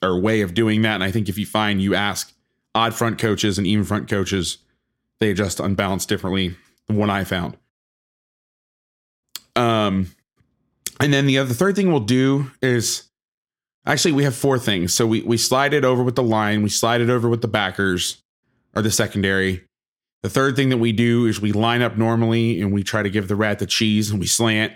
[0.02, 0.94] or way of doing that.
[0.94, 2.32] And I think if you find you ask
[2.74, 4.58] odd front coaches and even front coaches,
[5.20, 6.54] they adjust unbalanced differently
[6.86, 7.56] than what I found.
[9.54, 10.08] Um,
[11.00, 13.08] and then the other third thing we'll do is
[13.86, 14.92] actually we have four things.
[14.94, 17.48] So we we slide it over with the line, we slide it over with the
[17.48, 18.22] backers
[18.74, 19.64] or the secondary.
[20.22, 23.10] The third thing that we do is we line up normally and we try to
[23.10, 24.72] give the rat the cheese and we slant.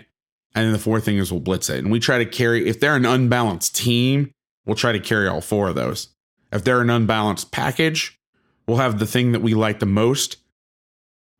[0.53, 1.79] And then the fourth thing is we'll blitz it.
[1.79, 4.33] And we try to carry if they're an unbalanced team,
[4.65, 6.09] We'll try to carry all four of those.
[6.51, 8.19] If they're an unbalanced package,
[8.67, 10.37] we'll have the thing that we like the most.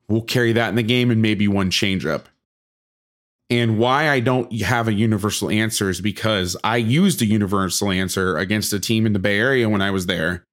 [0.08, 2.28] We'll carry that in the game and maybe one change up.
[3.50, 8.38] And why I don't have a universal answer is because I used a universal answer
[8.38, 10.46] against a team in the Bay Area when I was there.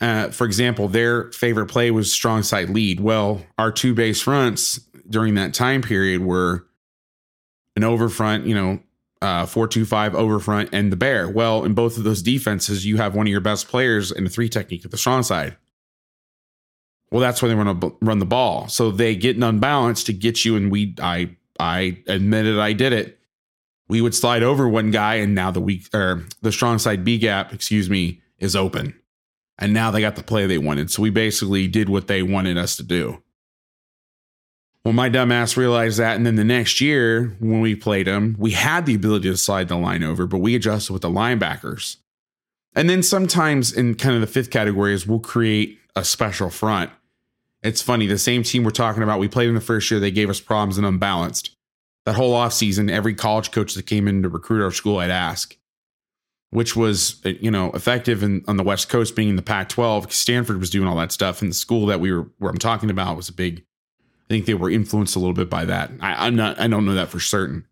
[0.00, 3.00] Uh, for example, their favorite play was strong side lead.
[3.00, 4.78] Well, our two base fronts
[5.08, 6.68] during that time period were
[7.74, 8.78] an over front, you know,
[9.22, 11.28] uh, 425 over front and the bear.
[11.28, 14.30] Well, in both of those defenses, you have one of your best players in the
[14.30, 15.56] three technique at the strong side.
[17.10, 18.68] Well, that's when they want to run the ball.
[18.68, 20.56] So they get an unbalanced to get you.
[20.56, 23.18] And we, I, I admitted I did it.
[23.88, 27.16] We would slide over one guy, and now the weak or the strong side B
[27.16, 28.94] gap, excuse me, is open.
[29.58, 30.90] And now they got the play they wanted.
[30.90, 33.22] So we basically did what they wanted us to do.
[34.88, 36.16] Well, my dumbass realized that.
[36.16, 39.68] And then the next year, when we played them, we had the ability to slide
[39.68, 41.98] the line over, but we adjusted with the linebackers.
[42.74, 46.90] And then sometimes in kind of the fifth category is we'll create a special front.
[47.62, 50.10] It's funny, the same team we're talking about, we played in the first year, they
[50.10, 51.54] gave us problems and unbalanced.
[52.06, 55.54] That whole offseason, every college coach that came in to recruit our school, I'd ask,
[56.48, 60.10] which was uh, you know effective in, on the West Coast, being in the Pac-12.
[60.12, 62.88] Stanford was doing all that stuff, and the school that we were where I'm talking
[62.88, 63.66] about was a big.
[64.28, 65.90] I think they were influenced a little bit by that.
[66.00, 66.60] I, I'm not.
[66.60, 67.66] I don't know that for certain,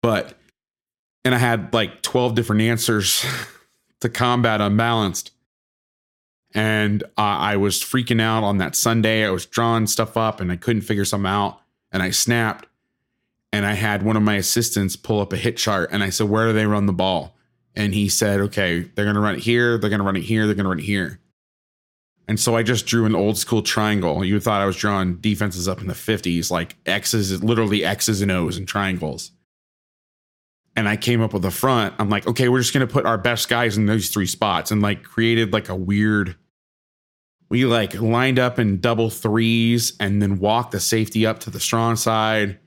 [0.00, 0.38] but
[1.24, 3.24] and I had like 12 different answers
[4.00, 5.32] to combat unbalanced.
[6.54, 9.26] And I was freaking out on that Sunday.
[9.26, 11.60] I was drawing stuff up and I couldn't figure something out.
[11.92, 12.66] And I snapped.
[13.52, 15.90] And I had one of my assistants pull up a hit chart.
[15.92, 17.36] And I said, Where do they run the ball?
[17.74, 19.78] And he said, Okay, they're going to run it here.
[19.78, 20.46] They're going to run it here.
[20.46, 21.18] They're going to run it here.
[22.28, 24.22] And so I just drew an old school triangle.
[24.24, 28.30] You thought I was drawing defenses up in the 50s, like X's, literally X's and
[28.30, 29.32] O's and triangles
[30.78, 31.92] and I came up with a front.
[31.98, 34.80] I'm like, okay, we're just gonna put our best guys in those three spots, and
[34.80, 36.36] like created like a weird.
[37.48, 41.58] We like lined up in double threes, and then walked the safety up to the
[41.58, 42.60] strong side,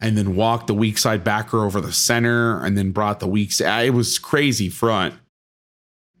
[0.00, 3.52] and then walked the weak side backer over the center, and then brought the weak
[3.52, 3.84] side.
[3.84, 5.12] It was crazy front,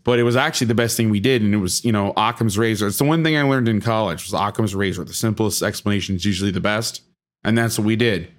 [0.06, 2.56] but it was actually the best thing we did, and it was you know Occam's
[2.56, 2.86] razor.
[2.86, 5.04] It's the one thing I learned in college was Occam's razor.
[5.04, 7.02] The simplest explanation is usually the best,
[7.44, 8.32] and that's what we did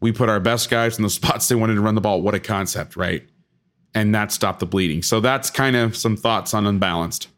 [0.00, 2.22] we put our best guys in the spots they wanted to run the ball.
[2.22, 3.26] What a concept, right?
[3.94, 5.02] And that stopped the bleeding.
[5.02, 7.28] So that's kind of some thoughts on unbalanced.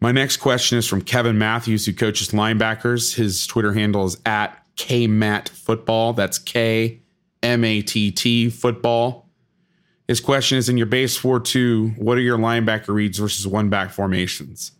[0.00, 3.14] My next question is from Kevin Matthews, who coaches linebackers.
[3.14, 7.00] His Twitter handle is at KMatt That's K
[7.42, 9.29] M A T T football.
[10.10, 13.68] His question is in your base 4 2, what are your linebacker reads versus one
[13.68, 14.72] back formations?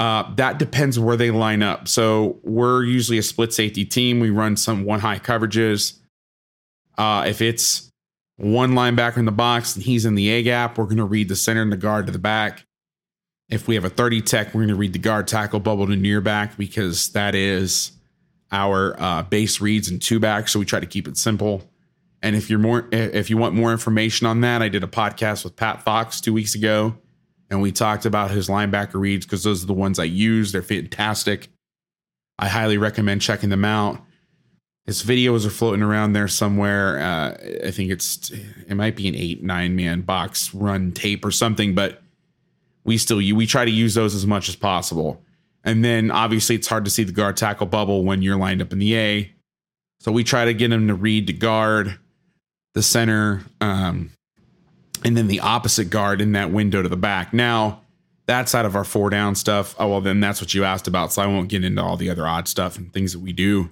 [0.00, 1.86] Uh, that depends where they line up.
[1.86, 4.18] So we're usually a split safety team.
[4.18, 5.96] We run some one high coverages.
[6.98, 7.88] Uh, if it's
[8.34, 11.28] one linebacker in the box and he's in the A gap, we're going to read
[11.28, 12.64] the center and the guard to the back.
[13.48, 15.94] If we have a 30 tech, we're going to read the guard tackle bubble to
[15.94, 17.92] near back because that is
[18.50, 20.48] our uh, base reads and two back.
[20.48, 21.62] So we try to keep it simple.
[22.24, 25.44] And if you're more, if you want more information on that, I did a podcast
[25.44, 26.96] with Pat Fox two weeks ago
[27.50, 30.52] and we talked about his linebacker reads because those are the ones I use.
[30.52, 31.48] They're fantastic.
[32.38, 34.00] I highly recommend checking them out.
[34.86, 36.98] His videos are floating around there somewhere.
[36.98, 41.30] Uh, I think it's it might be an eight nine man box run tape or
[41.30, 42.02] something, but
[42.84, 45.22] we still we try to use those as much as possible.
[45.62, 48.72] And then obviously it's hard to see the guard tackle bubble when you're lined up
[48.72, 49.32] in the A,
[50.00, 51.98] so we try to get him to read to guard
[52.74, 54.10] the center, um,
[55.04, 57.32] and then the opposite guard in that window to the back.
[57.32, 57.82] Now,
[58.26, 59.74] that's out of our four down stuff.
[59.78, 61.12] Oh, well, then that's what you asked about.
[61.12, 63.70] So I won't get into all the other odd stuff and things that we do.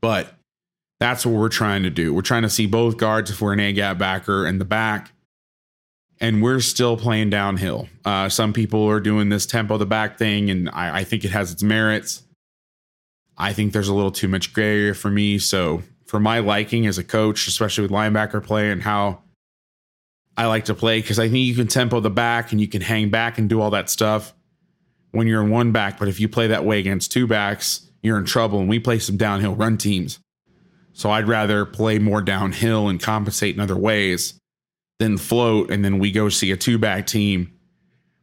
[0.00, 0.34] But
[1.00, 2.14] that's what we're trying to do.
[2.14, 5.10] We're trying to see both guards if we're an A gap backer in the back.
[6.20, 7.88] And we're still playing downhill.
[8.04, 11.30] Uh, some people are doing this tempo the back thing, and I, I think it
[11.30, 12.24] has its merits.
[13.36, 15.38] I think there's a little too much gray area for me.
[15.38, 19.22] So, for my liking as a coach, especially with linebacker play and how
[20.38, 22.80] I like to play because I think you can tempo the back and you can
[22.80, 24.34] hang back and do all that stuff
[25.10, 25.98] when you're in one back.
[25.98, 28.58] But if you play that way against two backs, you're in trouble.
[28.58, 30.18] And we play some downhill run teams.
[30.94, 34.40] So I'd rather play more downhill and compensate in other ways
[34.98, 35.70] than float.
[35.70, 37.52] And then we go see a two back team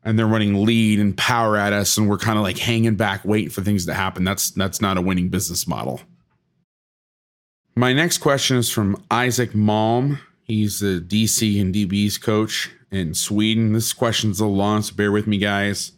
[0.03, 1.97] and they're running lead and power at us.
[1.97, 4.23] And we're kind of like hanging back, waiting for things to happen.
[4.23, 6.01] That's, that's not a winning business model.
[7.77, 10.19] My next question is from Isaac Malm.
[10.43, 13.73] He's the DC and DB's coach in Sweden.
[13.73, 15.91] This question's a long, so bear with me, guys.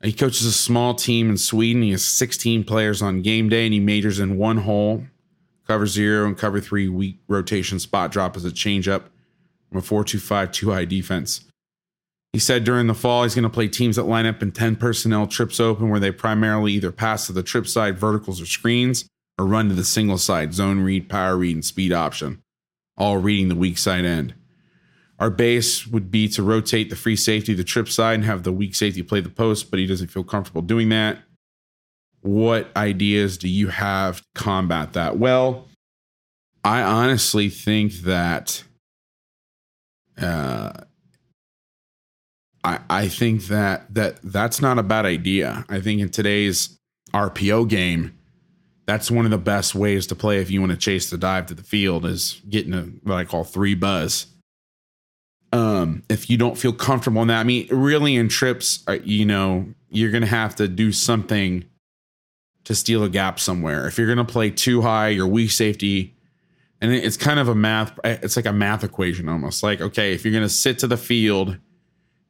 [0.00, 1.82] He coaches a small team in Sweden.
[1.82, 5.02] He has 16 players on game day, and he majors in one hole,
[5.66, 9.06] cover zero, and cover three weak rotation spot drop as a changeup
[9.68, 11.46] from a 4 2 5 2 high defense.
[12.32, 14.76] He said during the fall he's going to play teams that line up in 10
[14.76, 19.08] personnel trips open, where they primarily either pass to the trip side verticals or screens,
[19.38, 22.42] or run to the single side zone read, power read, and speed option
[22.96, 24.34] all reading the weak side end.
[25.18, 28.42] Our base would be to rotate the free safety to the trip side and have
[28.42, 31.18] the weak safety play the post, but he doesn't feel comfortable doing that.
[32.20, 35.16] What ideas do you have to combat that?
[35.16, 35.68] Well,
[36.64, 38.64] I honestly think that
[40.20, 40.72] uh,
[42.64, 45.64] I, I think that that that's not a bad idea.
[45.68, 46.76] I think in today's
[47.14, 48.18] RPO game,
[48.86, 51.46] That's one of the best ways to play if you want to chase the dive
[51.46, 54.26] to the field is getting a what I call three buzz.
[55.52, 59.24] Um, if you don't feel comfortable in that, I mean, really in trips, uh, you
[59.24, 61.64] know, you're gonna have to do something
[62.64, 63.86] to steal a gap somewhere.
[63.86, 66.14] If you're gonna play too high, your weak safety,
[66.80, 69.62] and it's kind of a math, it's like a math equation almost.
[69.62, 71.58] Like, okay, if you're gonna sit to the field,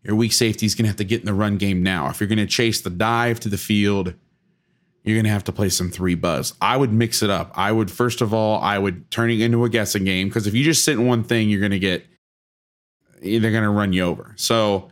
[0.04, 2.08] your weak safety is gonna have to get in the run game now.
[2.08, 4.14] If you're gonna chase the dive to the field,
[5.06, 6.52] you're gonna have to play some three buzz.
[6.60, 7.52] I would mix it up.
[7.54, 10.54] I would first of all, I would turn it into a guessing game because if
[10.54, 12.04] you just sit in one thing, you're gonna get
[13.22, 14.34] they're gonna run you over.
[14.36, 14.90] So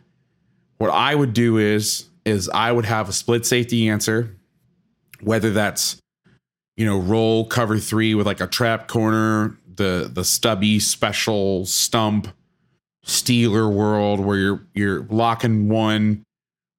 [0.77, 4.33] what I would do is is I would have a split safety answer,
[5.19, 5.97] whether that's
[6.77, 12.29] you know roll cover three with like a trap corner, the the stubby special stump,
[13.05, 16.23] Steeler world where you're you're locking one,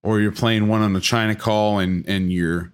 [0.03, 2.73] or you're playing one on the China call and and you're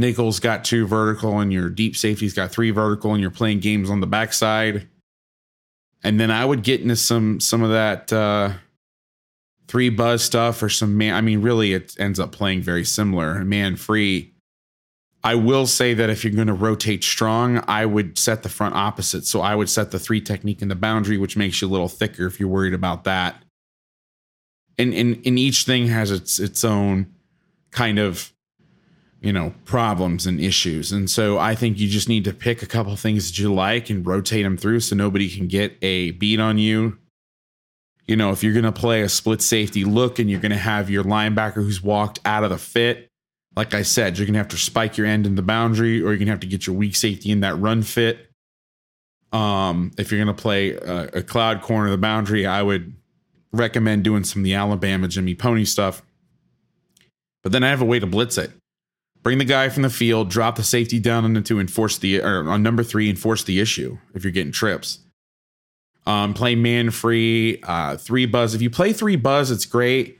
[0.00, 3.90] Nickel's got two vertical and your deep safety's got three vertical and you're playing games
[3.90, 4.88] on the backside.
[6.02, 8.52] And then I would get into some some of that uh
[9.66, 13.44] three buzz stuff or some man I mean really it ends up playing very similar,
[13.44, 14.34] man free.
[15.24, 18.76] I will say that if you're going to rotate strong, I would set the front
[18.76, 19.26] opposite.
[19.26, 21.88] So I would set the three technique in the boundary, which makes you a little
[21.88, 23.42] thicker if you're worried about that.
[24.78, 27.14] And and, and each thing has its its own
[27.72, 28.32] kind of
[29.20, 30.92] you know problems and issues.
[30.92, 33.90] And so i think you just need to pick a couple things that you like
[33.90, 36.98] and rotate them through so nobody can get a beat on you.
[38.06, 40.58] You know if you're going to play a split safety look and you're going to
[40.58, 43.10] have your linebacker who's walked out of the fit
[43.56, 46.10] like i said you're going to have to spike your end in the boundary or
[46.10, 48.30] you're going to have to get your weak safety in that run fit.
[49.32, 52.94] Um if you're going to play a, a cloud corner of the boundary i would
[53.52, 56.02] recommend doing some of the alabama jimmy pony stuff.
[57.42, 58.52] But then i have a way to blitz it
[59.28, 62.18] bring the guy from the field, drop the safety down on two, and force the
[62.22, 65.00] or on number three and force the issue if you're getting trips.
[66.06, 68.54] Um, play man free, uh, three buzz.
[68.54, 70.18] If you play three buzz, it's great.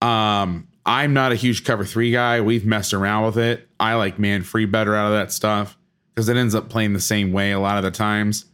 [0.00, 2.40] Um, I'm not a huge cover three guy.
[2.40, 3.68] We've messed around with it.
[3.78, 5.76] I like man free better out of that stuff
[6.14, 8.46] because it ends up playing the same way a lot of the times.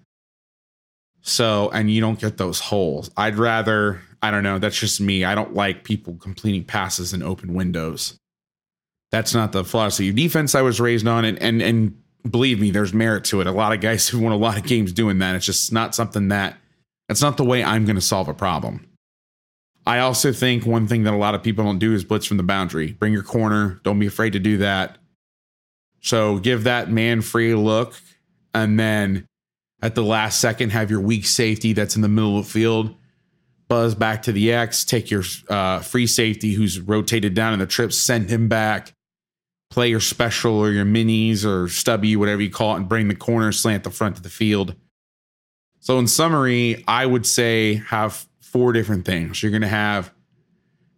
[1.20, 3.12] So, and you don't get those holes.
[3.16, 5.22] I'd rather, I don't know, that's just me.
[5.22, 8.18] I don't like people completing passes in open windows.
[9.10, 11.24] That's not the philosophy of defense I was raised on.
[11.24, 13.46] And, and, and believe me, there's merit to it.
[13.46, 15.34] A lot of guys who won a lot of games doing that.
[15.34, 16.56] It's just not something that,
[17.08, 18.86] it's not the way I'm going to solve a problem.
[19.86, 22.36] I also think one thing that a lot of people don't do is blitz from
[22.36, 22.92] the boundary.
[22.92, 23.80] Bring your corner.
[23.84, 24.98] Don't be afraid to do that.
[26.00, 27.94] So give that man free look.
[28.52, 29.26] And then
[29.80, 32.94] at the last second, have your weak safety that's in the middle of the field
[33.68, 37.66] buzz back to the X, take your uh, free safety who's rotated down in the
[37.66, 38.92] trip, send him back,
[39.70, 43.14] play your special or your minis or stubby, whatever you call it, and bring the
[43.14, 44.74] corner slant the front of the field.
[45.80, 49.42] So, in summary, I would say have four different things.
[49.42, 50.12] You're going to have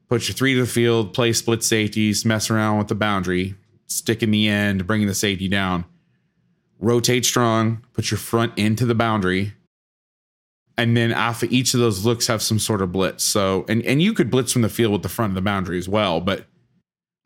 [0.09, 3.55] put your three to the field, play split safeties, mess around with the boundary,
[3.87, 5.85] stick in the end, bringing the safety down,
[6.79, 9.53] rotate strong, put your front into the boundary.
[10.77, 13.23] And then after each of those looks have some sort of blitz.
[13.23, 15.79] So, and, and you could blitz from the field with the front of the boundary
[15.79, 16.47] as well, but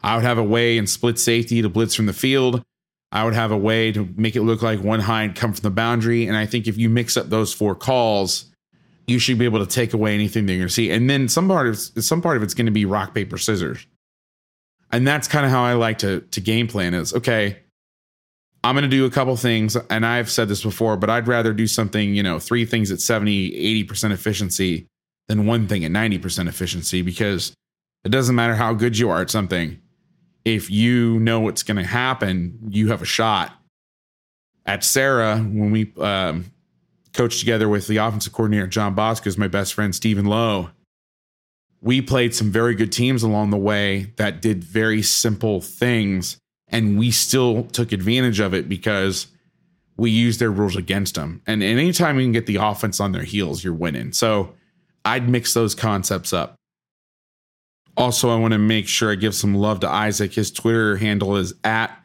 [0.05, 2.63] I would have a way in split safety to blitz from the field.
[3.11, 5.63] I would have a way to make it look like one high and come from
[5.63, 6.27] the boundary.
[6.27, 8.45] And I think if you mix up those four calls,
[9.07, 10.91] you should be able to take away anything that you're going to see.
[10.91, 13.87] And then some part of some part of it's going to be rock paper scissors.
[14.93, 17.61] And that's kind of how I like to to game plan is okay.
[18.63, 21.55] I'm going to do a couple things and I've said this before, but I'd rather
[21.55, 24.87] do something, you know, three things at 70, 80% efficiency
[25.29, 27.55] than one thing at 90% efficiency because
[28.05, 29.81] it doesn't matter how good you are at something
[30.45, 33.53] if you know what's going to happen, you have a shot.
[34.67, 36.47] At Serra, when we um,
[37.13, 40.71] coached together with the offensive coordinator John Bosco, is my best friend Stephen Lowe,
[41.81, 46.39] we played some very good teams along the way that did very simple things,
[46.69, 49.27] and we still took advantage of it because
[49.97, 51.43] we used their rules against them.
[51.47, 54.13] And, and anytime you can get the offense on their heels, you're winning.
[54.13, 54.55] So
[55.05, 56.57] I'd mix those concepts up.
[57.97, 60.33] Also, I want to make sure I give some love to Isak.
[60.35, 61.97] His Twitter handle is at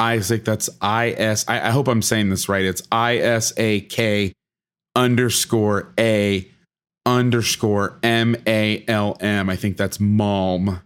[0.00, 0.44] Isak.
[0.44, 1.44] That's I S.
[1.48, 2.64] I, I hope I'm saying this right.
[2.64, 4.32] It's I S A K
[4.96, 6.48] underscore A
[7.04, 9.50] underscore M A L M.
[9.50, 10.82] I think that's Malm.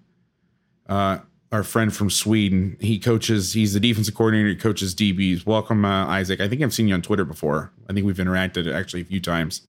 [0.89, 1.19] Uh,
[1.53, 2.77] our friend from Sweden.
[2.81, 5.45] He coaches, he's the defensive coordinator, he coaches DBs.
[5.45, 6.41] Welcome, uh, Isak.
[6.41, 7.71] I think I've seen you on Twitter before.
[7.89, 9.67] I think we've interacted actually a few times.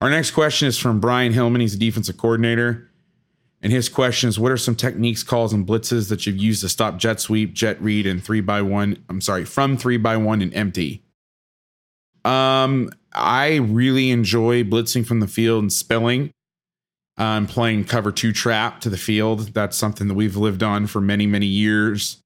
[0.00, 1.60] Our next question is from Brian Hillman.
[1.60, 2.88] He's a defensive coordinator
[3.62, 6.68] And his question is What are some techniques, calls, and blitzes that you've used to
[6.68, 9.04] stop jet sweep, jet read, and three by one?
[9.08, 11.02] I'm sorry, from three by one and empty.
[12.24, 16.30] Um, I really enjoy blitzing from the field and spilling.
[17.16, 19.54] I'm playing cover two trap to the field.
[19.54, 22.18] That's something that we've lived on for many, many years.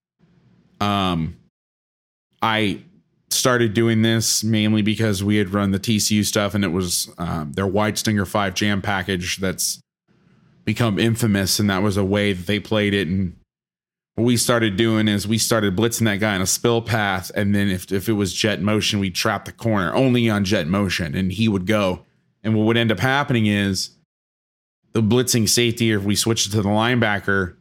[0.80, 1.37] Um,
[2.41, 2.82] I
[3.30, 7.53] started doing this mainly because we had run the TCU stuff and it was um,
[7.53, 9.80] their Wide Stinger 5 jam package that's
[10.67, 11.59] become infamous.
[11.59, 13.09] And that was a way that they played it.
[13.09, 13.35] And
[14.17, 17.31] what we started doing is we started blitzing that guy in a spill path.
[17.35, 20.67] And then if, if it was jet motion, we'd trap the corner only on jet
[20.67, 22.05] motion and he would go.
[22.45, 23.91] And what would end up happening is
[24.93, 27.57] the blitzing safety, if we switched to the linebacker,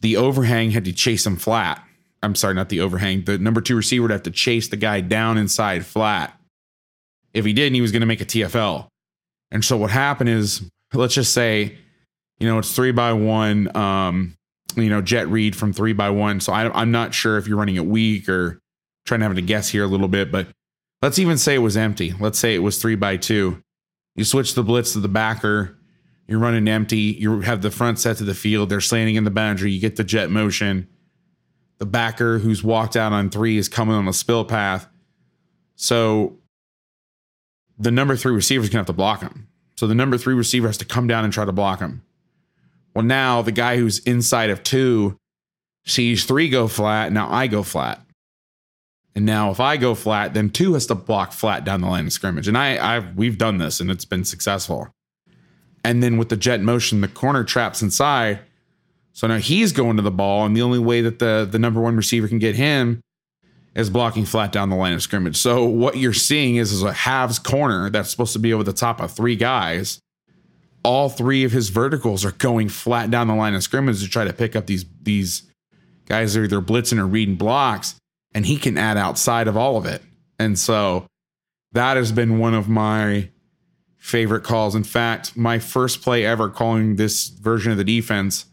[0.00, 1.84] the overhang had to chase him flat
[2.24, 3.24] I'm sorry, not the overhang.
[3.24, 6.36] The number two receiver would have to chase the guy down inside flat.
[7.34, 8.88] If he didn't, he was going to make a TFL.
[9.50, 10.62] And so what happened is,
[10.94, 11.76] let's just say,
[12.44, 14.36] you know, it's three by one, um,
[14.76, 16.40] you know, jet read from three by one.
[16.40, 18.60] So I, I'm not sure if you're running it weak or
[19.06, 20.48] trying to have to guess here a little bit, but
[21.02, 22.12] let's even say it was empty.
[22.18, 23.62] Let's say it was three by two.
[24.16, 25.78] You switch the blitz to the backer.
[26.26, 27.16] You're running empty.
[27.18, 28.68] You have the front set to the field.
[28.68, 29.72] They're slanting in the boundary.
[29.72, 30.88] You get the jet motion
[31.78, 34.88] the backer who's walked out on three is coming on a spill path.
[35.76, 36.38] So
[37.78, 39.48] the number three receiver is going to have to block him.
[39.76, 42.02] So the number three receiver has to come down and try to block him.
[42.94, 45.16] Well, now the guy who's inside of two
[45.84, 47.12] sees three go flat.
[47.12, 48.00] Now I go flat.
[49.16, 52.06] And now if I go flat, then two has to block flat down the line
[52.06, 52.48] of scrimmage.
[52.48, 54.90] And I, I've we've done this and it's been successful.
[55.84, 58.40] And then with the jet motion, the corner traps inside
[59.14, 61.80] so now he's going to the ball, and the only way that the the number
[61.80, 63.00] one receiver can get him
[63.74, 65.36] is blocking flat down the line of scrimmage.
[65.36, 68.72] So what you're seeing is, is a halves corner that's supposed to be over the
[68.72, 70.00] top of three guys.
[70.84, 74.24] All three of his verticals are going flat down the line of scrimmage to try
[74.24, 75.42] to pick up these these
[76.06, 77.96] guys are either blitzing or reading blocks,
[78.34, 80.02] and he can add outside of all of it.
[80.38, 81.06] And so
[81.72, 83.30] that has been one of my
[83.96, 84.74] favorite calls.
[84.74, 88.44] In fact, my first play ever calling this version of the defense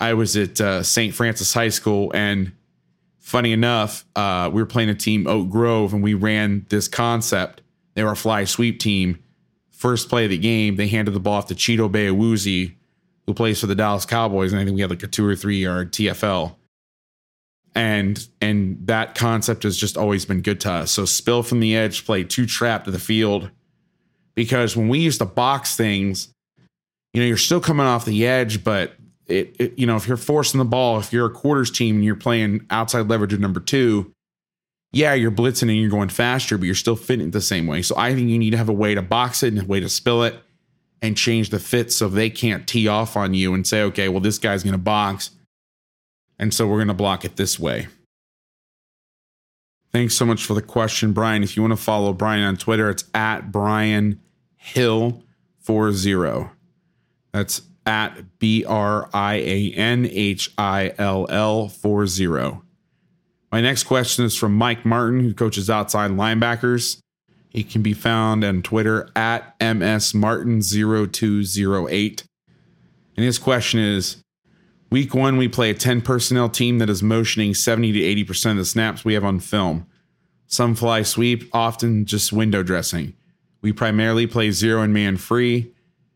[0.00, 1.14] I was at uh, St.
[1.14, 2.52] Francis High School, and
[3.18, 7.62] funny enough, uh, we were playing a team Oak Grove, and we ran this concept.
[7.94, 9.23] They were a fly sweep team.
[9.84, 12.72] First play of the game, they handed the ball off to Chidobe Awuzie,
[13.26, 15.36] who plays for the Dallas Cowboys, and I think we had like a two or
[15.36, 16.54] three yard TFL.
[17.74, 20.90] And and that concept has just always been good to us.
[20.90, 23.50] So spill from the edge, play two trap to the field,
[24.34, 26.32] because when we used to box things,
[27.12, 28.94] you know, you're still coming off the edge, but
[29.26, 32.04] it, it, you know, if you're forcing the ball, if you're a quarters team and
[32.06, 34.13] you're playing outside leverage at number two,
[34.94, 37.82] yeah, you're blitzing and you're going faster, but you're still fitting the same way.
[37.82, 39.80] So I think you need to have a way to box it and a way
[39.80, 40.36] to spill it
[41.02, 44.20] and change the fit so they can't tee off on you and say, okay, well,
[44.20, 45.30] this guy's going to box.
[46.38, 47.88] And so we're going to block it this way.
[49.92, 51.42] Thanks so much for the question, Brian.
[51.42, 54.20] If you want to follow Brian on Twitter, it's at Brian
[54.56, 55.22] Hill
[55.60, 56.48] 40.
[57.32, 62.60] That's at B R I A N H I L L 40.
[63.54, 66.98] My next question is from Mike Martin, who coaches outside linebackers.
[67.50, 72.24] He can be found on Twitter at MSMartin0208.
[73.16, 74.24] And his question is
[74.90, 78.56] Week one, we play a 10 personnel team that is motioning 70 to 80% of
[78.56, 79.86] the snaps we have on film.
[80.48, 83.14] Some fly sweep, often just window dressing.
[83.62, 85.72] We primarily play zero and man free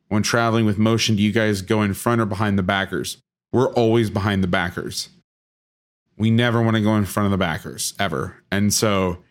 [0.09, 3.19] when traveling with motion, do you guys go in front or behind the backers?
[3.53, 5.11] We're always behind the backers.
[6.19, 8.43] We never want to go in front of the backers ever.
[8.51, 9.23] And so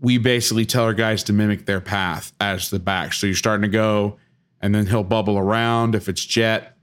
[0.00, 3.14] we basically tell our guys to mimic their path as the back.
[3.14, 4.18] So you're starting to go,
[4.60, 6.76] and then he'll bubble around if it's jet.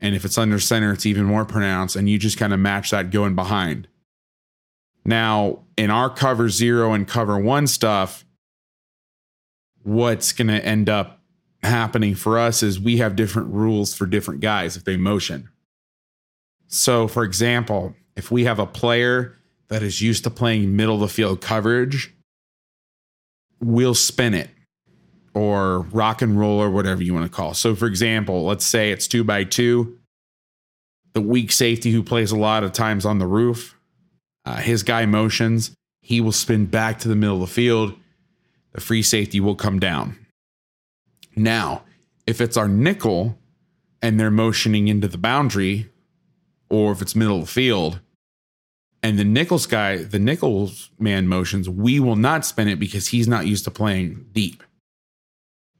[0.00, 1.94] And if it's under center, it's even more pronounced.
[1.94, 3.86] And you just kind of match that going behind.
[5.04, 8.24] Now, in our cover zero and cover one stuff,
[9.82, 11.20] what's going to end up
[11.62, 15.48] happening for us is we have different rules for different guys if they motion.
[16.66, 19.36] So, for example, if we have a player
[19.68, 22.12] that is used to playing middle of the field coverage,
[23.60, 24.50] we'll spin it
[25.34, 27.52] or rock and roll or whatever you want to call.
[27.52, 27.56] It.
[27.56, 29.98] So, for example, let's say it's two by two.
[31.14, 33.78] The weak safety who plays a lot of times on the roof,
[34.44, 37.94] uh, his guy motions, he will spin back to the middle of the field.
[38.72, 40.18] The free safety will come down.
[41.36, 41.82] Now,
[42.26, 43.38] if it's our nickel
[44.00, 45.91] and they're motioning into the boundary,
[46.72, 48.00] or if it's middle of the field,
[49.02, 53.28] and the nickels guy, the nickels man motions, we will not spin it because he's
[53.28, 54.62] not used to playing deep.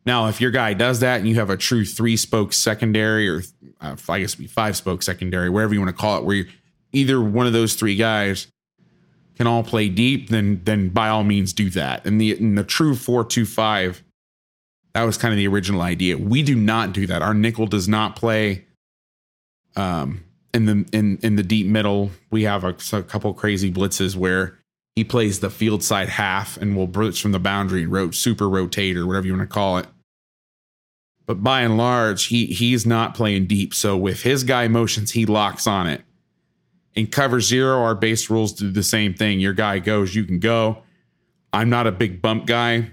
[0.05, 3.43] Now, if your guy does that and you have a true three spoke secondary, or
[3.81, 6.45] uh, I guess be five spoke secondary, wherever you want to call it, where
[6.93, 8.49] either one of those three guys
[9.37, 12.05] can all play deep, then then by all means do that.
[12.05, 14.03] And the in the true four two five,
[14.93, 16.19] that was kind of the original idea.
[16.19, 17.23] We do not do that.
[17.23, 18.67] Our nickel does not play
[19.77, 20.25] um
[20.55, 22.11] in the in in the deep middle.
[22.31, 24.59] We have a, a couple crazy blitzes where
[24.95, 28.49] he plays the field side half and will blitz from the boundary and rot, super
[28.49, 29.87] rotate or whatever you want to call it.
[31.27, 33.73] But by and large, he he's not playing deep.
[33.75, 36.03] So with his guy motions, he locks on it.
[36.95, 39.41] In cover zero, our base rules do the same thing.
[39.41, 40.83] Your guy goes, you can go.
[41.53, 42.91] I'm not a big bump guy.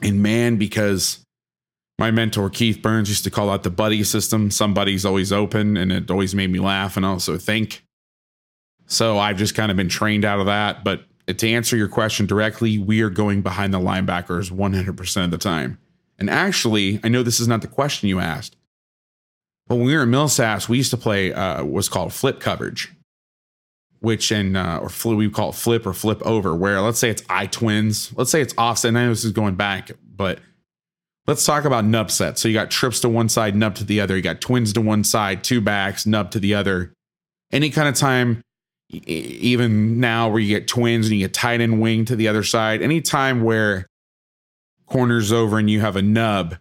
[0.00, 1.24] And man, because
[2.02, 4.50] my mentor Keith Burns used to call out the buddy system.
[4.50, 7.84] Somebody's always open, and it always made me laugh and also think.
[8.86, 10.82] So I've just kind of been trained out of that.
[10.82, 15.38] But to answer your question directly, we are going behind the linebackers 100% of the
[15.38, 15.78] time.
[16.18, 18.56] And actually, I know this is not the question you asked,
[19.68, 22.92] but when we were at Millsaps, we used to play uh, what's called flip coverage,
[24.00, 26.52] which in uh, or we call it flip or flip over.
[26.52, 28.88] Where let's say it's I twins, let's say it's offset.
[28.88, 30.40] And I know this is going back, but
[31.26, 32.40] let's talk about nub sets.
[32.40, 34.16] So you got trips to one side, nub to the other.
[34.16, 36.92] You got twins to one side, two backs, nub to the other.
[37.50, 38.42] Any kind of time
[38.92, 42.42] even now where you get twins and you get tight end wing to the other
[42.42, 43.86] side, anytime where
[44.86, 46.56] corners over and you have a nub,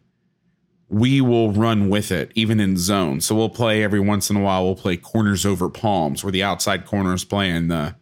[0.87, 3.21] we will run with it, even in zone.
[3.21, 6.43] So we'll play every once in a while, we'll play corners over palms where the
[6.43, 7.95] outside corner is playing the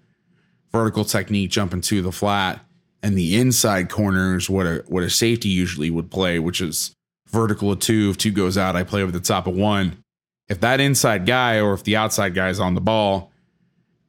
[0.71, 2.63] vertical technique jumping to the flat.
[3.01, 6.91] And the inside corner is what a what a safety usually would play, which is
[7.27, 8.09] vertical of two.
[8.09, 9.97] If two goes out, I play over the top of one.
[10.49, 13.31] If that inside guy or if the outside guy is on the ball,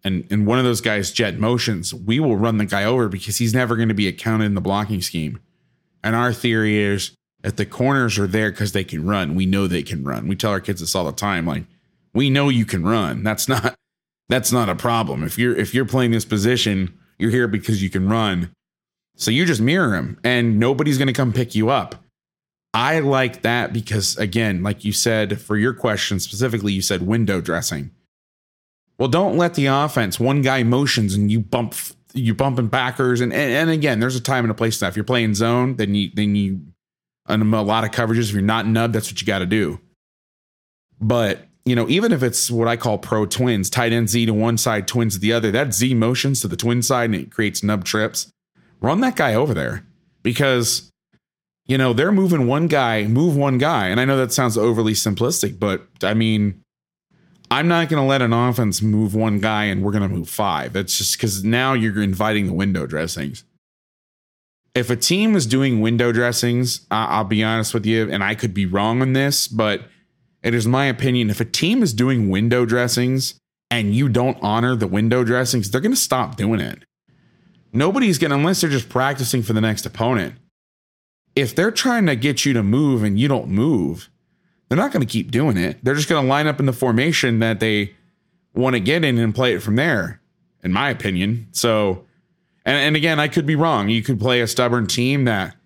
[0.02, 3.38] and and one of those guys jet motions, we will run the guy over because
[3.38, 5.38] he's never going to be accounted in the blocking scheme.
[6.02, 7.12] And our theory is
[7.44, 10.28] if the corners are there because they can run, we know they can run.
[10.28, 11.46] We tell our kids this all the time.
[11.46, 11.64] Like,
[12.12, 13.22] we know you can run.
[13.22, 13.76] That's not
[14.28, 15.22] that's not a problem.
[15.22, 18.50] If you're if you're playing this position, you're here because you can run.
[19.16, 21.96] So you just mirror him and nobody's going to come pick you up.
[22.72, 27.40] I like that because again, like you said for your question specifically, you said window
[27.40, 27.90] dressing.
[28.98, 31.74] Well, don't let the offense one guy motions and you bump
[32.12, 34.88] you bumping backers and, and and again, there's a time and a place that.
[34.88, 36.60] If you're playing zone, then you then you
[37.26, 38.28] on a lot of coverages.
[38.28, 39.80] If you're not nub, that's what you got to do.
[41.00, 44.34] But you know, even if it's what I call pro twins, tight end Z to
[44.34, 47.30] one side, twins to the other, that Z motions to the twin side and it
[47.30, 48.30] creates nub trips.
[48.80, 49.84] Run that guy over there
[50.22, 50.90] because
[51.66, 54.94] you know they're moving one guy, move one guy, and I know that sounds overly
[54.94, 56.62] simplistic, but I mean
[57.50, 60.28] I'm not going to let an offense move one guy and we're going to move
[60.28, 60.72] five.
[60.72, 63.44] That's just because now you're inviting the window dressings.
[64.72, 68.54] If a team is doing window dressings, I'll be honest with you, and I could
[68.54, 69.82] be wrong on this, but
[70.44, 71.28] it is my opinion.
[71.28, 73.34] If a team is doing window dressings
[73.68, 76.84] and you don't honor the window dressings, they're going to stop doing it.
[77.72, 80.34] Nobody's going to, unless they're just practicing for the next opponent.
[81.36, 84.10] If they're trying to get you to move and you don't move,
[84.68, 85.78] they're not going to keep doing it.
[85.82, 87.94] They're just going to line up in the formation that they
[88.54, 90.20] want to get in and play it from there,
[90.62, 91.48] in my opinion.
[91.52, 92.04] So,
[92.64, 93.88] and, and again, I could be wrong.
[93.88, 95.56] You could play a stubborn team that,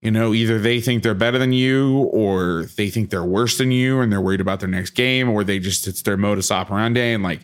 [0.00, 3.70] you know, either they think they're better than you or they think they're worse than
[3.70, 7.12] you and they're worried about their next game or they just, it's their modus operandi.
[7.12, 7.40] And like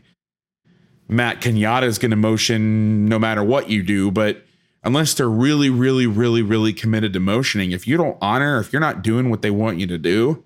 [1.08, 4.10] Matt Canada is going to motion no matter what you do.
[4.10, 4.44] But
[4.82, 8.80] unless they're really, really, really, really committed to motioning, if you don't honor, if you're
[8.80, 10.44] not doing what they want you to do,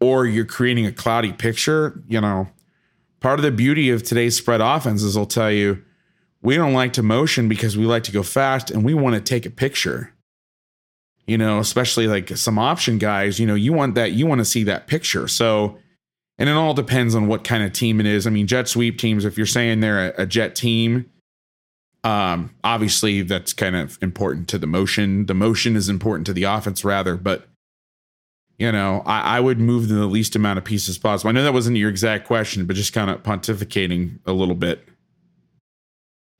[0.00, 2.48] or you're creating a cloudy picture, you know,
[3.20, 5.82] part of the beauty of today's spread offenses will tell you
[6.42, 9.20] we don't like to motion because we like to go fast and we want to
[9.20, 10.12] take a picture.
[11.26, 14.44] You know, especially like some option guys, you know, you want that, you want to
[14.44, 15.26] see that picture.
[15.26, 15.78] So,
[16.38, 18.26] and it all depends on what kind of team it is.
[18.26, 21.10] I mean, jet sweep teams, if you're saying they're a, a jet team,
[22.02, 25.26] um, obviously that's kind of important to the motion.
[25.26, 27.48] The motion is important to the offense rather, but
[28.58, 31.30] you know, I, I, would move the least amount of pieces possible.
[31.30, 34.86] I know that wasn't your exact question, but just kind of pontificating a little bit.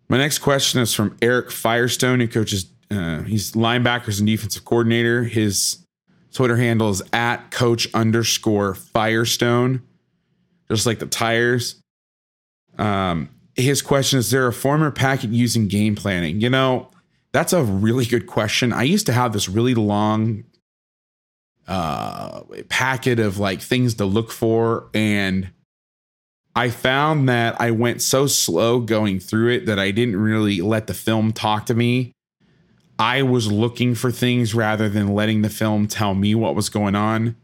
[0.09, 5.24] My next question is from Eric Firestone, who coaches, uh, he's linebackers and defensive coordinator.
[5.24, 5.84] His
[6.35, 9.82] Twitter handle is at coach underscore Firestone,
[10.70, 11.80] just like the tires.
[12.76, 16.41] Um, his question is there a former packet using game planning?
[16.41, 16.91] You know,
[17.32, 18.72] that's a really good question.
[18.72, 20.45] I used to have this really long
[21.66, 24.89] uh, packet of like things to look for.
[24.93, 25.51] And
[26.55, 30.87] I found that I went so slow going through it that I didn't really let
[30.87, 32.12] the film talk to me.
[32.99, 36.95] I was looking for things rather than letting the film tell me what was going
[36.95, 37.36] on.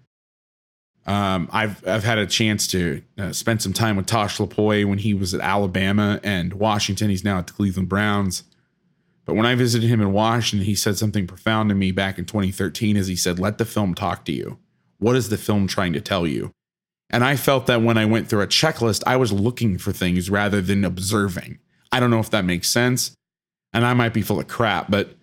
[1.07, 4.99] Um, I've I've had a chance to uh, spend some time with Tosh Lupoi when
[4.99, 7.11] he was at Alabama and Washington.
[7.11, 8.45] He's now at the Cleveland Browns.
[9.25, 12.27] But when I visited him in Washington, he said something profound to me back in
[12.27, 12.97] 2013.
[12.97, 14.59] As he said, "Let the film talk to you.
[14.99, 16.53] What is the film trying to tell you?"
[17.09, 20.31] And I felt that when I went through a checklist, I was looking for things
[20.31, 21.59] rather than observing.
[21.91, 23.13] I don't know if that makes sense,
[23.73, 25.17] and I might be full of crap, but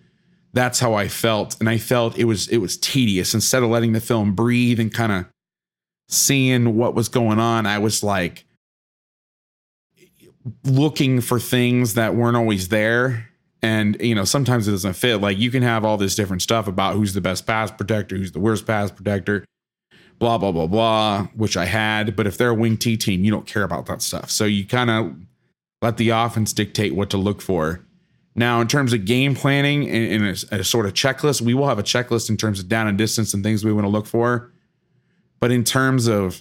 [0.58, 1.56] that's how I felt.
[1.60, 3.32] And I felt it was it was tedious.
[3.32, 5.26] Instead of letting the film breathe and kind of
[6.08, 8.44] seeing what was going on, I was like
[10.64, 13.28] looking for things that weren't always there.
[13.62, 15.18] And you know, sometimes it doesn't fit.
[15.18, 18.32] Like you can have all this different stuff about who's the best pass protector, who's
[18.32, 19.44] the worst pass protector,
[20.18, 22.16] blah blah blah blah, which I had.
[22.16, 24.28] But if they're a wing T team, you don't care about that stuff.
[24.28, 25.14] So you kind of
[25.82, 27.84] let the offense dictate what to look for.
[28.38, 31.80] Now, in terms of game planning and, a, a, sort of checklist, we will have
[31.80, 34.52] a checklist in terms of down and distance and things we want to look for.
[35.40, 36.40] But in terms of,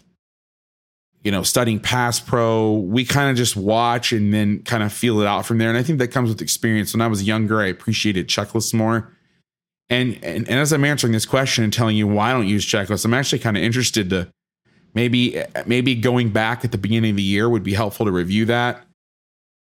[1.23, 5.21] you know, studying pass pro, we kind of just watch and then kind of feel
[5.21, 5.69] it out from there.
[5.69, 6.93] And I think that comes with experience.
[6.93, 9.11] When I was younger, I appreciated checklists more.
[9.89, 12.63] And, and, and as I'm answering this question and telling you why I don't use
[12.63, 14.31] checklists, I'm actually kind of interested to
[14.93, 18.45] maybe maybe going back at the beginning of the year would be helpful to review
[18.45, 18.85] that.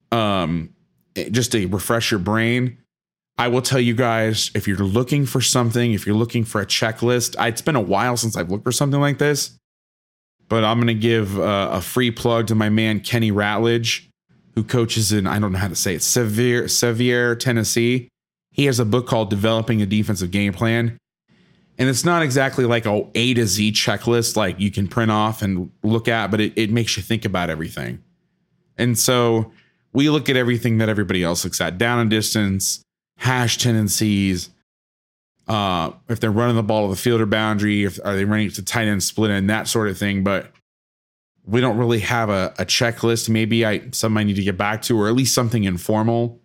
[0.10, 0.74] Um,
[1.16, 2.78] Eh, just to refresh your brain.
[3.38, 6.66] I will tell you guys if you're looking for something, if you're looking for a
[6.66, 9.58] checklist, it's been a while since I've looked for something like this,
[10.50, 14.08] but I'm going to give a free plug to my man Kenny Ratledge,
[14.54, 18.08] who coaches in I don't know how to say it, Sevier, Sevier, Tennessee.
[18.52, 21.00] He has a book called Developing a Defensive Game Plan.
[21.80, 25.42] And it's not exactly like a A to Z checklist like you can print off
[25.42, 28.04] and look at, but it, it makes you think about everything.
[28.78, 29.52] And so
[29.94, 32.84] we look at everything that everybody else looks at down and distance,
[33.18, 34.50] hash tendencies.
[35.48, 38.64] Uh, if they're running the ball to the fielder boundary, if are they running to
[38.64, 40.24] tight end split end, that sort of thing.
[40.24, 40.52] But
[41.46, 43.30] we don't really have a, a checklist.
[43.30, 46.40] Maybe I some I need to get back to, or at least something informal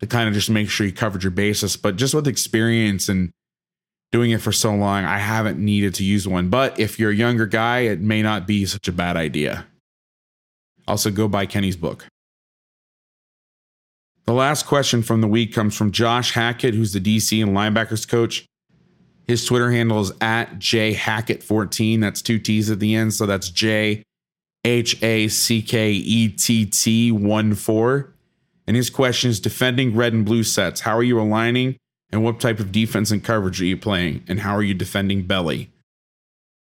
[0.00, 1.76] to kind of just make sure you covered your basis.
[1.76, 3.30] But just with experience and
[4.12, 6.50] doing it for so long, I haven't needed to use one.
[6.50, 9.66] But if you're a younger guy, it may not be such a bad idea.
[10.88, 12.06] Also, go buy Kenny's book.
[14.26, 18.08] The last question from the week comes from Josh Hackett, who's the DC and linebackers
[18.08, 18.44] coach.
[19.28, 22.00] His Twitter handle is at jhackett14.
[22.00, 23.14] That's two T's at the end.
[23.14, 24.02] So that's J
[24.64, 28.14] H A C K E T T 1 4.
[28.66, 30.80] And his question is defending red and blue sets.
[30.80, 31.76] How are you aligning?
[32.10, 34.24] And what type of defense and coverage are you playing?
[34.26, 35.70] And how are you defending belly?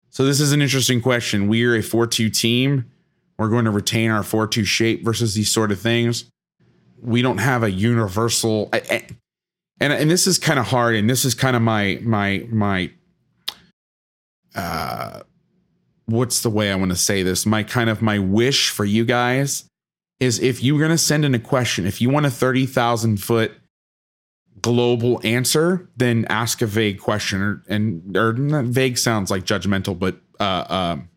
[0.10, 1.48] So this is an interesting question.
[1.48, 2.90] We are a 4 2 team.
[3.38, 6.26] We're going to retain our 4 2 shape versus these sort of things
[7.02, 8.70] we don't have a universal
[9.82, 12.92] and and this is kind of hard and this is kind of my my my
[14.56, 15.22] uh
[16.06, 17.46] what's the way I want to say this?
[17.46, 19.66] My kind of my wish for you guys
[20.20, 23.54] is if you're going to send in a question if you want a 30,000 foot
[24.62, 28.34] global answer then ask a vague question or and or
[28.64, 31.10] vague sounds like judgmental but uh um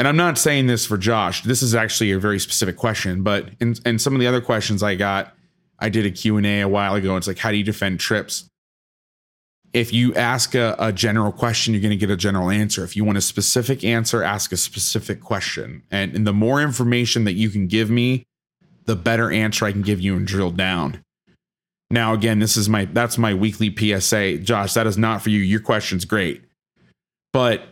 [0.00, 1.42] and I'm not saying this for Josh.
[1.42, 4.94] This is actually a very specific question, but in, some of the other questions I
[4.94, 5.34] got,
[5.78, 7.18] I did a Q&A a while ago.
[7.18, 8.48] It's like, how do you defend trips?
[9.74, 12.82] If you ask a, a general question, you're going to get a general answer.
[12.82, 15.82] If you want a specific answer, ask a specific question.
[15.90, 18.24] And, and the more information that you can give me,
[18.86, 21.02] the better answer I can give you and drill down.
[21.90, 24.38] Now, again, this is my that's my weekly PSA.
[24.38, 25.40] Josh, that is not for you.
[25.40, 26.42] Your question's great.
[27.34, 27.64] But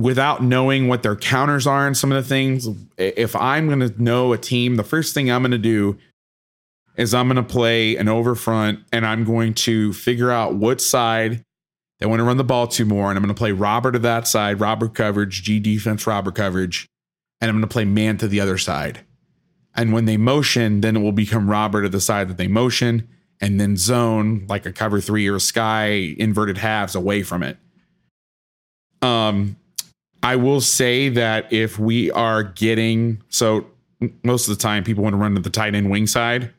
[0.00, 4.02] without knowing what their counters are and some of the things, if I'm going to
[4.02, 5.98] know a team, the first thing I'm going to do
[6.96, 10.80] is I'm going to play an over front and I'm going to figure out what
[10.80, 11.44] side
[11.98, 13.10] they want to run the ball to more.
[13.10, 16.86] And I'm going to play Robert to that side, Robert coverage, G defense, Robert coverage.
[17.40, 19.00] And I'm going to play man to the other side.
[19.74, 23.08] And when they motion, then it will become Robert to the side that they motion
[23.40, 27.56] and then zone like a cover three or a sky inverted halves away from it.
[29.02, 29.56] Um,
[30.22, 33.66] I will say that if we are getting so
[34.22, 36.52] most of the time people want to run to the tight end wing side,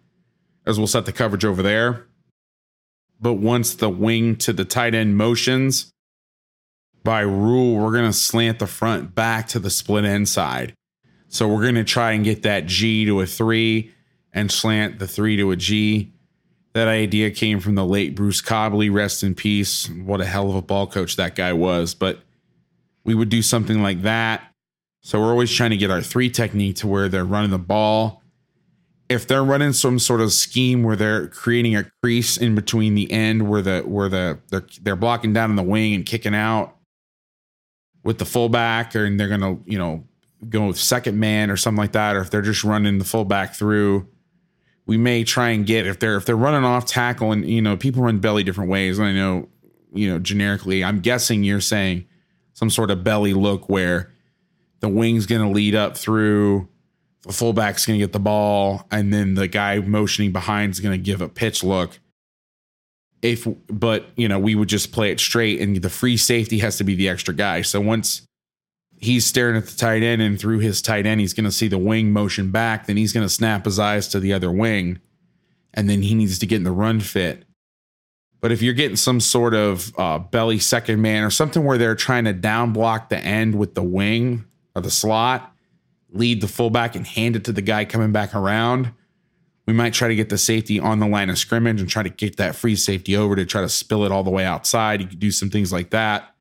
[0.66, 2.06] as we'll set the coverage over there.
[3.20, 5.92] But once the wing to the tight end motions,
[7.04, 10.74] by rule, we're going to slant the front back to the split end side.
[11.28, 13.92] So we're going to try and get that G to a three
[14.34, 16.12] and slant the three to a G.
[16.74, 19.90] That idea came from the late Bruce Cobley, rest in peace.
[19.90, 21.94] What a hell of a ball coach that guy was.
[21.94, 22.20] But
[23.04, 24.44] we would do something like that.
[25.02, 28.22] So we're always trying to get our three technique to where they're running the ball.
[29.12, 33.12] if they're running some sort of scheme where they're creating a crease in between the
[33.12, 36.78] end where the where the they're they're blocking down in the wing and kicking out
[38.04, 40.06] with the fullback, or and they're gonna you know
[40.48, 43.54] go with second man or something like that, or if they're just running the fullback
[43.54, 44.08] through,
[44.86, 47.76] we may try and get if they're if they're running off tackle and you know
[47.76, 48.98] people run belly different ways.
[48.98, 49.50] And I know
[49.94, 52.06] you know generically, I'm guessing you're saying
[52.62, 54.12] some sort of belly look where
[54.82, 56.68] the wing's going to lead up through
[57.24, 60.96] the fullback's going to get the ball and then the guy motioning behind is going
[60.96, 62.00] to give a pitch look.
[63.24, 66.78] If but you know we would just play it straight and the free safety has
[66.78, 67.64] to be the extra guy.
[67.64, 68.22] So once
[69.00, 71.68] he's staring at the tight end and through his tight end he's going to see
[71.68, 75.00] the wing motion back then he's going to snap his eyes to the other wing
[75.74, 77.44] and then he needs to get in the run fit
[78.42, 81.96] but if you're getting some sort of uh, belly second man or something where they're
[81.96, 85.52] trying to down block the end with the wing or the slot
[86.12, 88.92] lead the fullback and hand it to the guy coming back around.
[89.66, 92.10] We might try to get the safety on the line of scrimmage and try to
[92.10, 95.02] get that free safety over to try to spill it all the way outside.
[95.02, 96.36] You could do some things like that.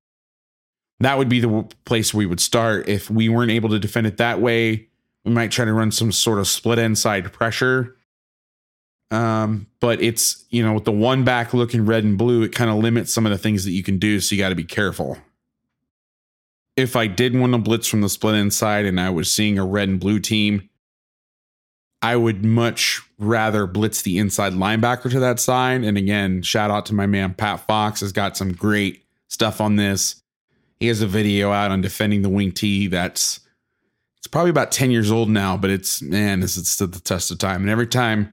[1.01, 2.89] That would be the place we would start.
[2.89, 4.89] If we weren't able to defend it that way,
[5.25, 7.97] we might try to run some sort of split inside pressure.
[9.11, 12.71] Um, but it's, you know, with the one back looking red and blue, it kind
[12.71, 14.21] of limits some of the things that you can do.
[14.21, 15.19] So you got to be careful
[16.81, 19.65] if I did want to blitz from the split inside and I was seeing a
[19.65, 20.69] red and blue team,
[22.03, 25.85] I would much rather blitz the inside linebacker to that side.
[25.85, 29.77] And again, shout out to my man Pat Fox has got some great stuff on
[29.77, 30.23] this.
[30.79, 33.41] He has a video out on defending the wing T that's
[34.17, 37.31] it's probably about 10 years old now, but it's man, it's, it's stood the test
[37.31, 37.63] of time.
[37.63, 38.33] And every time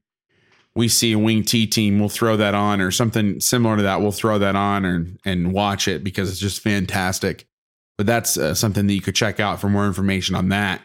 [0.74, 4.00] we see a wing T team, we'll throw that on or something similar to that.
[4.00, 7.46] We'll throw that on and and watch it because it's just fantastic.
[7.96, 10.82] But that's uh, something that you could check out for more information on that.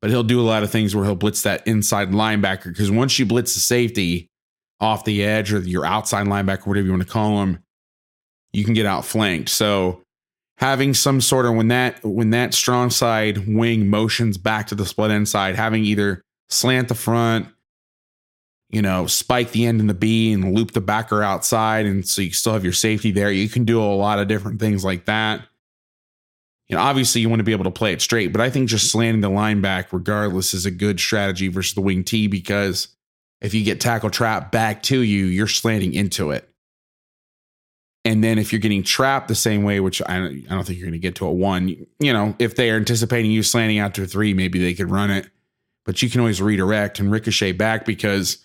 [0.00, 3.18] But he'll do a lot of things where he'll blitz that inside linebacker because once
[3.20, 4.28] you blitz the safety
[4.80, 7.62] off the edge or your outside linebacker, whatever you want to call him,
[8.52, 9.48] you can get outflanked.
[9.48, 10.02] So
[10.58, 14.86] having some sort of when that when that strong side wing motions back to the
[14.86, 17.46] split inside, having either slant the front,
[18.72, 22.22] you know, spike the end in the B and loop the backer outside, and so
[22.22, 23.30] you still have your safety there.
[23.30, 25.42] You can do a lot of different things like that
[26.72, 28.70] you know, obviously you want to be able to play it straight, but I think
[28.70, 32.88] just slanting the line back regardless is a good strategy versus the wing T because
[33.42, 36.48] if you get tackle trap back to you, you're slanting into it.
[38.06, 40.86] And then if you're getting trapped the same way, which I, I don't think you're
[40.86, 41.68] going to get to a one,
[42.00, 44.90] you know, if they are anticipating you slanting out to a three, maybe they could
[44.90, 45.28] run it,
[45.84, 48.38] but you can always redirect and ricochet back because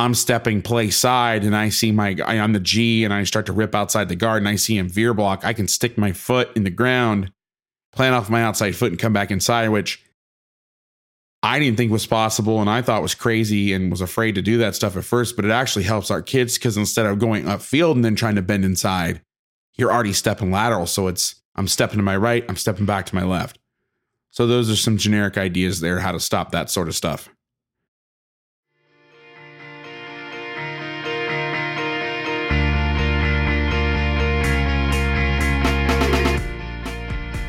[0.00, 3.44] I'm stepping play side and I see my guy on the G and I start
[3.46, 6.12] to rip outside the guard and I see him veer block, I can stick my
[6.12, 7.32] foot in the ground,
[7.92, 10.02] plant off my outside foot and come back inside, which
[11.42, 14.56] I didn't think was possible and I thought was crazy and was afraid to do
[14.58, 17.92] that stuff at first, but it actually helps our kids because instead of going upfield
[17.92, 19.20] and then trying to bend inside,
[19.76, 20.86] you're already stepping lateral.
[20.86, 23.58] So it's I'm stepping to my right, I'm stepping back to my left.
[24.30, 27.28] So those are some generic ideas there how to stop that sort of stuff.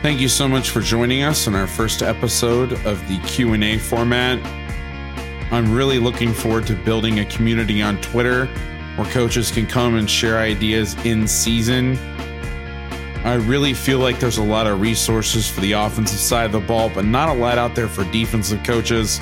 [0.01, 4.39] Thank you so much for joining us in our first episode of the Q&A format.
[5.51, 8.47] I'm really looking forward to building a community on Twitter
[8.95, 11.99] where coaches can come and share ideas in season.
[13.23, 16.61] I really feel like there's a lot of resources for the offensive side of the
[16.61, 19.21] ball, but not a lot out there for defensive coaches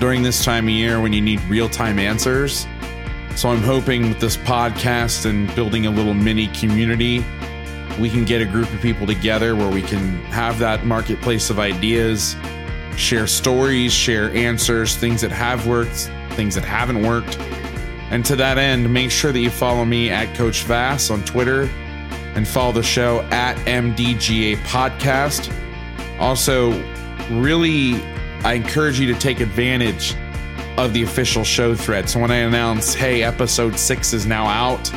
[0.00, 2.66] during this time of year when you need real time answers.
[3.36, 7.22] So I'm hoping with this podcast and building a little mini community
[7.98, 11.58] we can get a group of people together where we can have that marketplace of
[11.58, 12.36] ideas,
[12.96, 17.38] share stories, share answers, things that have worked, things that haven't worked.
[18.10, 21.62] And to that end, make sure that you follow me at Coach Vass on Twitter
[22.34, 25.52] and follow the show at MDGA Podcast.
[26.20, 26.72] Also,
[27.30, 27.94] really,
[28.44, 30.14] I encourage you to take advantage
[30.76, 32.08] of the official show thread.
[32.08, 34.92] So when I announce, hey, episode six is now out,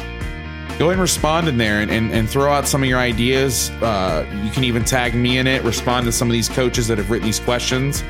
[0.78, 3.70] go ahead and respond in there and, and, and throw out some of your ideas.
[3.82, 6.98] Uh, you can even tag me in it, respond to some of these coaches that
[6.98, 8.04] have written these questions,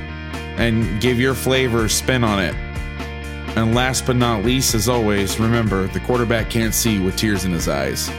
[0.57, 2.55] and give your flavor spin on it.
[3.55, 7.51] And last but not least, as always, remember the quarterback can't see with tears in
[7.51, 8.09] his eyes.